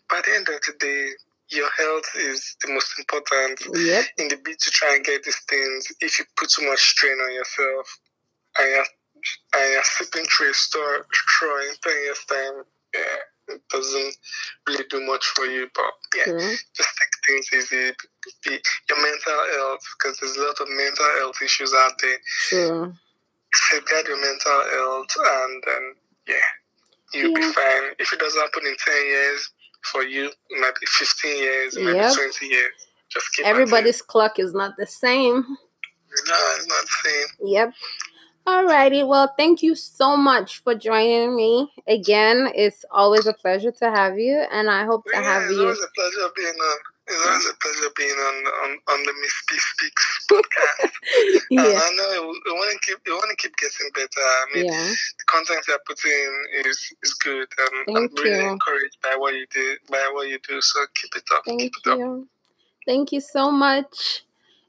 By 0.08 0.20
the 0.24 0.32
end 0.36 0.48
of 0.48 0.60
the 0.60 0.74
day, 0.78 1.08
your 1.50 1.68
health 1.76 2.06
is 2.16 2.56
the 2.62 2.72
most 2.72 2.92
important. 2.98 3.60
Yep. 3.74 4.04
In 4.18 4.28
the 4.28 4.38
bid 4.44 4.58
to 4.58 4.70
try 4.70 4.94
and 4.94 5.04
get 5.04 5.22
these 5.24 5.40
things, 5.48 5.86
if 6.00 6.18
you 6.18 6.24
put 6.36 6.50
too 6.50 6.68
much 6.68 6.80
strain 6.80 7.18
on 7.18 7.34
yourself 7.34 7.98
and 8.58 8.70
you're 8.70 8.86
and 9.54 9.72
you're 9.72 9.84
sitting 9.84 10.24
through 10.26 10.50
a 10.50 10.54
store 10.54 11.06
straw 11.12 11.60
in 11.60 11.74
10 11.82 11.92
years' 12.04 12.24
time, 12.28 12.64
yeah, 12.94 13.54
it 13.54 13.62
doesn't 13.68 14.16
really 14.66 14.84
do 14.88 15.06
much 15.06 15.24
for 15.36 15.44
you. 15.44 15.68
But 15.74 15.92
yeah, 16.16 16.32
mm-hmm. 16.32 16.54
just 16.74 16.88
take 16.98 17.14
things 17.26 17.48
easy. 17.52 17.92
Be, 18.44 18.58
your 18.88 19.02
mental 19.02 19.40
health, 19.56 19.84
because 19.98 20.18
there's 20.20 20.36
a 20.36 20.42
lot 20.42 20.60
of 20.60 20.68
mental 20.68 21.06
health 21.18 21.36
issues 21.42 21.74
out 21.74 21.92
there. 22.00 22.18
Sure. 22.48 22.94
Safeguard 23.52 24.06
your 24.06 24.20
mental 24.20 24.62
health, 24.70 25.10
and 25.18 25.62
then, 25.66 25.94
yeah, 26.28 26.50
you'll 27.12 27.32
yeah. 27.32 27.48
be 27.48 27.52
fine. 27.52 27.94
If 27.98 28.12
it 28.12 28.20
doesn't 28.20 28.40
happen 28.40 28.66
in 28.66 28.76
10 28.78 28.94
years, 29.06 29.50
for 29.82 30.02
you, 30.02 30.30
might 30.60 30.72
be 30.80 30.86
15 30.86 31.38
years, 31.38 31.76
maybe 31.76 31.98
yep. 31.98 32.14
20 32.14 32.46
years. 32.46 32.72
Just 33.08 33.26
keep 33.34 33.46
Everybody's 33.46 34.02
clock 34.02 34.38
is 34.38 34.54
not 34.54 34.76
the 34.76 34.86
same. 34.86 35.44
No, 36.26 36.54
it's 36.56 36.68
not 36.68 36.82
the 36.82 37.08
same. 37.10 37.48
Yep. 37.48 37.72
Alrighty, 38.46 39.06
well, 39.06 39.32
thank 39.36 39.62
you 39.62 39.74
so 39.74 40.16
much 40.16 40.62
for 40.62 40.74
joining 40.74 41.36
me 41.36 41.70
again. 41.86 42.50
It's 42.54 42.84
always 42.90 43.26
a 43.26 43.34
pleasure 43.34 43.70
to 43.70 43.90
have 43.90 44.18
you, 44.18 44.44
and 44.50 44.70
I 44.70 44.84
hope 44.84 45.04
to 45.04 45.10
yeah, 45.12 45.22
have 45.22 45.42
it's 45.42 45.52
you. 45.52 45.62
Always 45.62 45.78
a 45.78 45.88
pleasure 45.94 46.30
being 46.34 46.48
on. 46.48 46.78
It's 47.10 47.26
always 47.26 47.46
a 47.50 47.54
pleasure 47.58 47.92
being 47.96 48.14
on 48.14 48.36
on, 48.62 48.70
on 48.94 49.02
the 49.02 49.12
Miss 49.20 49.34
P 49.48 49.56
Speaks 49.58 50.26
podcast. 50.30 50.90
yeah. 51.50 51.66
And 51.66 51.76
I 51.76 51.90
know 51.96 52.32
we 52.46 52.52
want 52.52 52.70
to 52.72 52.78
keep 52.86 52.98
we 53.04 53.12
want 53.12 53.30
to 53.30 53.36
keep 53.36 53.56
getting 53.56 53.90
better. 53.94 54.08
I 54.16 54.44
mean, 54.54 54.66
yeah. 54.66 54.94
the 55.18 55.24
content 55.26 55.64
you're 55.66 55.78
putting 55.86 56.30
is 56.64 56.92
is 57.02 57.14
good, 57.14 57.48
and 57.58 57.86
thank 57.86 57.98
I'm 57.98 58.24
really 58.24 58.44
you. 58.44 58.50
encouraged 58.50 58.98
by 59.02 59.16
what 59.16 59.34
you 59.34 59.46
do 59.52 59.76
by 59.90 60.10
what 60.14 60.28
you 60.28 60.38
do. 60.48 60.60
So 60.60 60.86
keep 60.94 61.16
it 61.16 61.24
up. 61.34 61.42
Thank 61.44 61.60
keep 61.60 61.72
it 61.84 61.98
you. 61.98 62.22
Up. 62.22 62.28
Thank 62.86 63.12
you 63.12 63.20
so 63.20 63.50
much, 63.50 64.24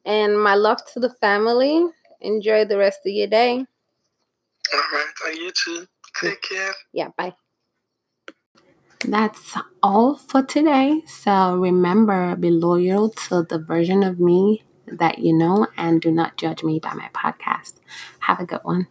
and 0.05 0.41
my 0.41 0.55
love 0.55 0.81
to 0.93 0.99
the 0.99 1.13
family. 1.21 1.85
Enjoy 2.21 2.65
the 2.65 2.77
rest 2.77 2.99
of 3.05 3.11
your 3.11 3.27
day. 3.27 3.65
All 4.73 4.79
right. 4.93 5.05
And 5.25 5.37
you 5.37 5.51
too. 5.51 5.81
Mm. 5.81 6.29
Take 6.29 6.41
care. 6.41 6.73
Yeah. 6.93 7.09
Bye. 7.17 7.33
That's 9.07 9.55
all 9.81 10.15
for 10.15 10.43
today. 10.43 11.01
So 11.07 11.55
remember, 11.57 12.35
be 12.35 12.49
loyal 12.51 13.09
to 13.27 13.43
the 13.43 13.57
version 13.59 14.03
of 14.03 14.19
me 14.19 14.63
that 14.87 15.19
you 15.19 15.33
know 15.33 15.67
and 15.77 16.01
do 16.01 16.11
not 16.11 16.37
judge 16.37 16.63
me 16.63 16.79
by 16.79 16.93
my 16.93 17.09
podcast. 17.13 17.75
Have 18.21 18.39
a 18.39 18.45
good 18.45 18.61
one. 18.63 18.87